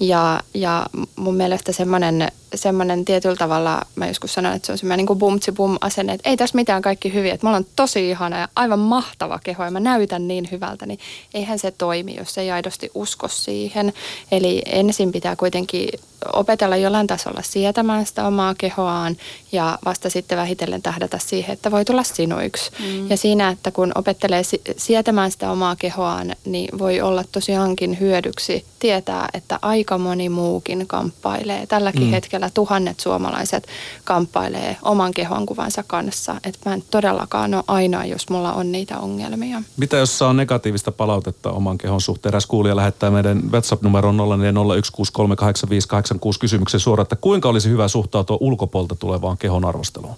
Ja, 0.00 0.40
ja 0.54 0.86
mun 1.16 1.34
mielestä 1.34 1.72
semmoinen 1.72 2.28
semmoinen 2.54 3.04
tietyllä 3.04 3.36
tavalla, 3.36 3.82
mä 3.96 4.06
joskus 4.06 4.34
sanoin, 4.34 4.56
että 4.56 4.66
se 4.66 4.72
on 4.72 4.78
semmoinen 4.78 5.06
niin 5.06 5.18
bumtsi 5.18 5.52
bum 5.52 5.76
asenne, 5.80 6.12
että 6.12 6.30
ei 6.30 6.36
tässä 6.36 6.56
mitään 6.56 6.82
kaikki 6.82 7.14
hyviä, 7.14 7.34
että 7.34 7.46
mulla 7.46 7.56
on 7.56 7.66
tosi 7.76 8.10
ihana 8.10 8.38
ja 8.38 8.48
aivan 8.56 8.78
mahtava 8.78 9.38
keho 9.44 9.64
ja 9.64 9.70
mä 9.70 9.80
näytän 9.80 10.28
niin 10.28 10.48
hyvältä, 10.50 10.86
niin 10.86 10.98
eihän 11.34 11.58
se 11.58 11.70
toimi, 11.70 12.16
jos 12.16 12.38
ei 12.38 12.50
aidosti 12.50 12.90
usko 12.94 13.28
siihen. 13.28 13.92
Eli 14.32 14.62
ensin 14.66 15.12
pitää 15.12 15.36
kuitenkin 15.36 15.88
opetella 16.32 16.76
jollain 16.76 17.06
tasolla 17.06 17.42
sietämään 17.42 18.06
sitä 18.06 18.26
omaa 18.26 18.54
kehoaan 18.58 19.16
ja 19.52 19.78
vasta 19.84 20.10
sitten 20.10 20.38
vähitellen 20.38 20.82
tähdätä 20.82 21.18
siihen, 21.18 21.52
että 21.52 21.70
voi 21.70 21.84
tulla 21.84 22.02
sinuiksi. 22.02 22.70
Mm. 22.78 23.10
Ja 23.10 23.16
siinä, 23.16 23.48
että 23.48 23.70
kun 23.70 23.92
opettelee 23.94 24.42
sietämään 24.76 25.30
sitä 25.30 25.50
omaa 25.50 25.76
kehoaan, 25.76 26.36
niin 26.44 26.78
voi 26.78 27.00
olla 27.00 27.24
tosiaankin 27.32 28.00
hyödyksi 28.00 28.64
tietää, 28.78 29.28
että 29.34 29.58
aika 29.62 29.98
moni 29.98 30.28
muukin 30.28 30.86
kamppailee. 30.86 31.66
Tälläkin 31.66 32.02
mm. 32.02 32.10
hetkellä 32.10 32.50
tuhannet 32.54 33.00
suomalaiset 33.00 33.66
kamppailee 34.04 34.76
oman 34.82 35.14
kehonkuvansa 35.14 35.84
kanssa. 35.86 36.36
Että 36.44 36.70
mä 36.70 36.74
en 36.74 36.84
todellakaan 36.90 37.54
ole 37.54 37.64
ainoa, 37.66 38.04
jos 38.04 38.30
mulla 38.30 38.52
on 38.52 38.72
niitä 38.72 38.98
ongelmia. 38.98 39.62
Mitä 39.76 39.96
jos 39.96 40.18
saa 40.18 40.32
negatiivista 40.32 40.92
palautetta 40.92 41.50
oman 41.50 41.78
kehon 41.78 42.00
suhteen? 42.00 42.30
Eräs 42.30 42.46
kuulija 42.46 42.76
lähettää 42.76 43.10
meidän 43.10 43.42
WhatsApp-numeroon 43.52 44.16
04016385 44.16 45.88
86 46.06 46.40
kysymyksen 46.40 46.80
suoraan, 46.80 47.02
että 47.02 47.16
kuinka 47.16 47.48
olisi 47.48 47.70
hyvä 47.70 47.88
suhtautua 47.88 48.38
ulkopuolelta 48.40 48.94
tulevaan 48.94 49.38
kehon 49.38 49.64
arvosteluun? 49.64 50.16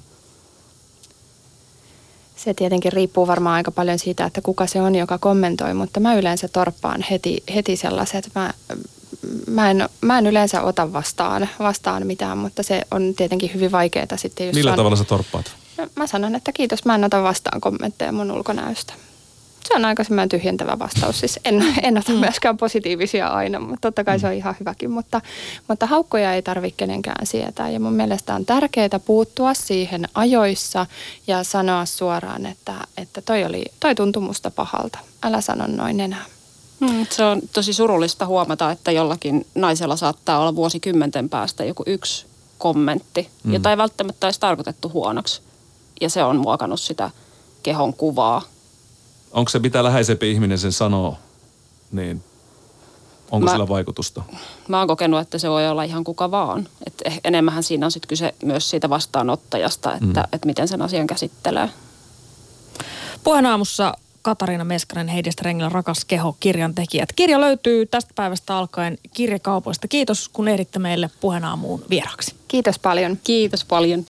Se 2.36 2.54
tietenkin 2.54 2.92
riippuu 2.92 3.26
varmaan 3.26 3.54
aika 3.54 3.70
paljon 3.70 3.98
siitä, 3.98 4.24
että 4.24 4.40
kuka 4.40 4.66
se 4.66 4.82
on, 4.82 4.94
joka 4.94 5.18
kommentoi, 5.18 5.74
mutta 5.74 6.00
mä 6.00 6.14
yleensä 6.14 6.48
torppaan 6.48 7.04
heti, 7.10 7.42
heti 7.54 7.76
sellaiset. 7.76 8.30
Mä, 8.34 8.54
mä, 9.46 9.70
en, 9.70 9.88
mä 10.00 10.18
en 10.18 10.26
yleensä 10.26 10.62
ota 10.62 10.92
vastaan, 10.92 11.48
vastaan 11.58 12.06
mitään, 12.06 12.38
mutta 12.38 12.62
se 12.62 12.82
on 12.90 13.14
tietenkin 13.16 13.54
hyvin 13.54 13.72
vaikeaa 13.72 14.16
sitten. 14.16 14.46
Jos 14.46 14.54
Millä 14.54 14.70
on, 14.70 14.76
tavalla 14.76 14.96
sä 14.96 15.04
torppaat? 15.04 15.52
Mä 15.96 16.06
sanon, 16.06 16.34
että 16.34 16.52
kiitos, 16.52 16.84
mä 16.84 16.94
en 16.94 17.04
ota 17.04 17.22
vastaan 17.22 17.60
kommentteja 17.60 18.12
mun 18.12 18.30
ulkonäöstä 18.30 18.94
se 19.68 19.74
on 19.74 19.84
aika 19.84 20.04
semmoinen 20.04 20.28
tyhjentävä 20.28 20.78
vastaus. 20.78 21.20
Siis 21.20 21.40
en, 21.44 21.64
en 21.82 21.98
ota 21.98 22.12
mm. 22.12 22.18
myöskään 22.18 22.56
positiivisia 22.56 23.28
aina, 23.28 23.60
mutta 23.60 23.80
totta 23.80 24.04
kai 24.04 24.20
se 24.20 24.26
on 24.26 24.32
ihan 24.32 24.56
hyväkin. 24.60 24.90
Mutta, 24.90 25.20
mutta 25.68 25.86
haukkoja 25.86 26.34
ei 26.34 26.42
tarvitse 26.42 26.76
kenenkään 26.76 27.26
sietää. 27.26 27.70
Ja 27.70 27.80
mun 27.80 27.92
mielestä 27.92 28.34
on 28.34 28.46
tärkeää 28.46 29.00
puuttua 29.06 29.54
siihen 29.54 30.08
ajoissa 30.14 30.86
ja 31.26 31.44
sanoa 31.44 31.84
suoraan, 31.84 32.46
että, 32.46 32.74
että 32.96 33.22
toi, 33.22 33.44
oli, 33.44 33.64
toi 33.80 33.94
tuntui 33.94 34.22
musta 34.22 34.50
pahalta. 34.50 34.98
Älä 35.22 35.40
sano 35.40 35.66
noin 35.66 36.00
enää. 36.00 36.24
Mm, 36.80 37.06
se 37.10 37.24
on 37.24 37.42
tosi 37.52 37.72
surullista 37.72 38.26
huomata, 38.26 38.70
että 38.70 38.92
jollakin 38.92 39.46
naisella 39.54 39.96
saattaa 39.96 40.38
olla 40.38 40.56
vuosikymmenten 40.56 41.28
päästä 41.28 41.64
joku 41.64 41.82
yksi 41.86 42.26
kommentti, 42.58 43.28
mm. 43.44 43.52
jota 43.52 43.70
ei 43.70 43.76
välttämättä 43.76 44.26
olisi 44.26 44.40
tarkoitettu 44.40 44.88
huonoksi. 44.88 45.42
Ja 46.00 46.10
se 46.10 46.24
on 46.24 46.36
muokannut 46.36 46.80
sitä 46.80 47.10
kehon 47.62 47.94
kuvaa 47.94 48.42
onko 49.32 49.48
se 49.48 49.58
mitä 49.58 49.84
läheisempi 49.84 50.30
ihminen 50.30 50.58
sen 50.58 50.72
sanoo, 50.72 51.18
niin 51.92 52.22
onko 53.30 53.44
mä, 53.44 53.50
sillä 53.50 53.68
vaikutusta? 53.68 54.22
Mä 54.68 54.78
oon 54.78 54.88
kokenut, 54.88 55.20
että 55.20 55.38
se 55.38 55.50
voi 55.50 55.68
olla 55.68 55.82
ihan 55.82 56.04
kuka 56.04 56.30
vaan. 56.30 56.68
Et 56.86 56.94
eh, 57.04 57.20
enemmän 57.24 57.62
siinä 57.62 57.86
on 57.86 57.92
sitten 57.92 58.08
kyse 58.08 58.34
myös 58.44 58.70
siitä 58.70 58.90
vastaanottajasta, 58.90 59.92
että, 59.92 60.20
mm. 60.20 60.28
että 60.32 60.46
miten 60.46 60.68
sen 60.68 60.82
asian 60.82 61.06
käsittelee. 61.06 61.68
Puheenaamussa 63.24 63.94
Katariina 64.22 64.64
Meskanen, 64.64 65.08
Heidi 65.08 65.32
Strengillä 65.32 65.68
Rakas 65.68 66.04
keho, 66.04 66.36
kirjan 66.40 66.74
tekijät. 66.74 67.12
Kirja 67.12 67.40
löytyy 67.40 67.86
tästä 67.86 68.12
päivästä 68.14 68.56
alkaen 68.56 68.98
kirjakaupoista. 69.14 69.88
Kiitos, 69.88 70.28
kun 70.28 70.48
ehditte 70.48 70.78
meille 70.78 71.10
puheenaamuun 71.20 71.84
vieraksi. 71.90 72.34
Kiitos 72.48 72.78
paljon. 72.78 73.18
Kiitos 73.24 73.64
paljon. 73.64 74.06